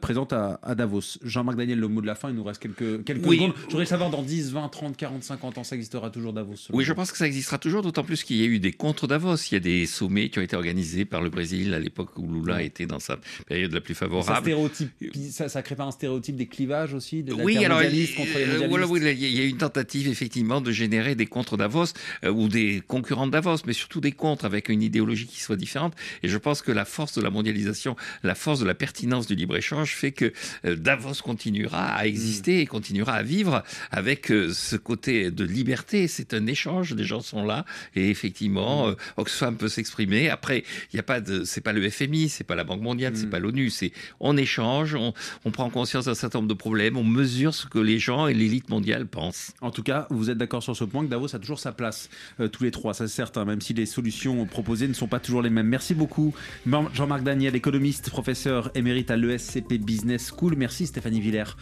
présentes 0.00 0.32
à, 0.32 0.58
Davos. 0.74 1.18
Jean-Marc 1.22 1.56
Daniel, 1.56 1.78
le 1.78 1.88
mot 1.88 2.00
de 2.00 2.06
la 2.06 2.14
fin, 2.14 2.30
il 2.30 2.36
nous 2.36 2.44
reste 2.44 2.60
quelques, 2.60 3.04
quelques 3.04 3.24
secondes. 3.24 3.52
Je 3.56 3.70
voudrais 3.70 3.86
savoir, 3.86 4.10
dans 4.10 4.22
10, 4.22 4.52
20, 4.52 4.68
30, 4.68 4.96
40, 4.96 5.22
50 5.22 5.58
ans, 5.58 5.64
ça 5.64 5.76
existera 5.76 6.10
toujours 6.10 6.32
Davos 6.32 6.54
Oui, 6.72 6.84
je 6.84 6.92
pense 6.92 7.12
que 7.12 7.18
ça 7.18 7.26
existera 7.26 7.58
toujours, 7.58 7.82
d'autant 7.82 8.04
plus 8.04 8.24
qu'il 8.24 8.36
y 8.36 8.42
a 8.42 8.46
eu 8.46 8.58
des 8.58 8.72
contre-Davos. 8.72 9.36
Il 9.50 9.54
y 9.54 9.56
a 9.56 9.60
des 9.60 9.86
sommets 9.86 10.28
qui 10.28 10.38
ont 10.38 10.42
été 10.42 10.56
organisés 10.56 11.04
par 11.04 11.22
le 11.22 11.30
Brésil 11.30 11.74
à 11.74 11.78
l'époque 11.78 12.18
où 12.18 12.30
Lula 12.30 12.62
était 12.62 12.86
dans 12.86 13.00
sa 13.00 13.18
période 13.46 13.72
la 13.72 13.80
plus 13.80 13.94
favorable. 13.94 14.50
Ça, 14.72 14.84
ça, 15.30 15.48
ça 15.48 15.62
crée 15.62 15.76
pas 15.76 15.84
un 15.84 15.90
stéréotype 15.90 16.36
des 16.36 16.46
clivages 16.46 16.94
aussi 16.94 17.19
aussi 17.22 17.36
de 17.36 17.38
la 17.38 17.44
oui, 17.44 17.64
alors 17.64 17.78
mondialiste 17.78 18.16
contre 18.16 18.28
les 18.38 18.42
euh, 18.42 18.46
mondialistes 18.46 18.68
voilà, 18.70 18.86
oui, 18.86 19.00
il 19.12 19.38
y 19.38 19.40
a 19.40 19.44
une 19.44 19.56
tentative 19.56 20.08
effectivement 20.08 20.60
de 20.60 20.72
générer 20.72 21.14
des 21.14 21.26
contre 21.26 21.56
Davos 21.56 21.86
euh, 22.24 22.30
ou 22.30 22.48
des 22.48 22.82
concurrents 22.86 23.26
de 23.26 23.32
Davos, 23.32 23.56
mais 23.66 23.72
surtout 23.72 24.00
des 24.00 24.12
contre 24.12 24.44
avec 24.44 24.68
une 24.68 24.82
idéologie 24.82 25.26
qui 25.26 25.40
soit 25.40 25.56
différente. 25.56 25.94
Et 26.22 26.28
je 26.28 26.38
pense 26.38 26.62
que 26.62 26.72
la 26.72 26.84
force 26.84 27.14
de 27.14 27.22
la 27.22 27.30
mondialisation, 27.30 27.96
la 28.22 28.34
force 28.34 28.60
de 28.60 28.66
la 28.66 28.74
pertinence 28.74 29.26
du 29.26 29.34
libre 29.34 29.56
échange 29.56 29.94
fait 29.94 30.12
que 30.12 30.32
euh, 30.64 30.76
Davos 30.76 31.22
continuera 31.22 31.86
à 31.94 32.06
exister 32.06 32.60
et 32.60 32.66
continuera 32.66 33.14
à 33.14 33.22
vivre 33.22 33.62
avec 33.90 34.30
euh, 34.30 34.52
ce 34.52 34.76
côté 34.76 35.30
de 35.30 35.44
liberté. 35.44 36.08
C'est 36.08 36.34
un 36.34 36.46
échange, 36.46 36.94
les 36.94 37.04
gens 37.04 37.20
sont 37.20 37.44
là 37.44 37.64
et 37.94 38.10
effectivement, 38.10 38.90
Mm. 38.90 38.96
Oxfam 39.16 39.56
peut 39.56 39.68
s'exprimer. 39.68 40.28
Après, 40.28 40.64
il 40.92 40.96
y 40.96 41.00
a 41.00 41.02
pas 41.02 41.20
de, 41.20 41.44
c'est 41.44 41.60
pas 41.60 41.72
le 41.72 41.88
FMI, 41.88 42.28
c'est 42.28 42.44
pas 42.44 42.54
la 42.54 42.64
Banque 42.64 42.82
mondiale, 42.82 43.16
c'est 43.16 43.26
Mm. 43.26 43.30
pas 43.30 43.38
l'ONU, 43.38 43.70
c'est 43.70 43.92
on 44.20 44.36
échange, 44.36 44.94
on, 44.94 45.12
on 45.44 45.50
prend 45.50 45.70
conscience 45.70 46.06
d'un 46.06 46.14
certain 46.14 46.38
nombre 46.38 46.48
de 46.48 46.54
problèmes, 46.54 46.96
on 47.00 47.04
mesure 47.04 47.54
ce 47.54 47.66
que 47.66 47.78
les 47.78 47.98
gens 47.98 48.26
et 48.26 48.34
l'élite 48.34 48.68
mondiale 48.68 49.06
pensent. 49.06 49.52
En 49.62 49.70
tout 49.70 49.82
cas, 49.82 50.06
vous 50.10 50.28
êtes 50.28 50.36
d'accord 50.36 50.62
sur 50.62 50.76
ce 50.76 50.84
point 50.84 51.02
que 51.02 51.08
Davos 51.10 51.34
a 51.34 51.38
toujours 51.38 51.58
sa 51.58 51.72
place, 51.72 52.10
euh, 52.40 52.48
tous 52.48 52.62
les 52.62 52.70
trois, 52.70 52.92
ça 52.92 53.08
c'est 53.08 53.14
certain, 53.14 53.46
même 53.46 53.62
si 53.62 53.72
les 53.72 53.86
solutions 53.86 54.44
proposées 54.44 54.86
ne 54.86 54.92
sont 54.92 55.06
pas 55.08 55.18
toujours 55.18 55.40
les 55.40 55.48
mêmes. 55.50 55.66
Merci 55.68 55.94
beaucoup, 55.94 56.34
Mar- 56.66 56.94
Jean-Marc 56.94 57.22
Daniel, 57.22 57.56
économiste, 57.56 58.10
professeur 58.10 58.70
émérite 58.74 59.10
à 59.10 59.16
l'ESCP 59.16 59.78
Business 59.78 60.30
School. 60.36 60.56
Merci 60.56 60.86
Stéphanie 60.86 61.20
Villers, 61.20 61.56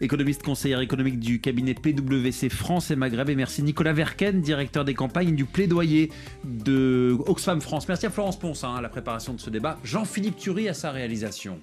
économiste 0.00 0.44
conseillère 0.44 0.80
économique 0.80 1.18
du 1.18 1.40
cabinet 1.40 1.74
PwC 1.74 2.48
France 2.48 2.92
et 2.92 2.96
Maghreb. 2.96 3.30
Et 3.30 3.34
merci 3.34 3.64
Nicolas 3.64 3.92
Verken, 3.92 4.40
directeur 4.40 4.84
des 4.84 4.94
campagnes 4.94 5.34
du 5.34 5.44
plaidoyer 5.44 6.10
de 6.44 7.16
Oxfam 7.26 7.60
France. 7.60 7.88
Merci 7.88 8.06
à 8.06 8.10
Florence 8.10 8.38
Ponce 8.38 8.62
hein, 8.62 8.76
à 8.76 8.80
la 8.80 8.88
préparation 8.88 9.34
de 9.34 9.40
ce 9.40 9.50
débat. 9.50 9.76
Jean-Philippe 9.82 10.36
Thury 10.36 10.68
à 10.68 10.74
sa 10.74 10.92
réalisation. 10.92 11.58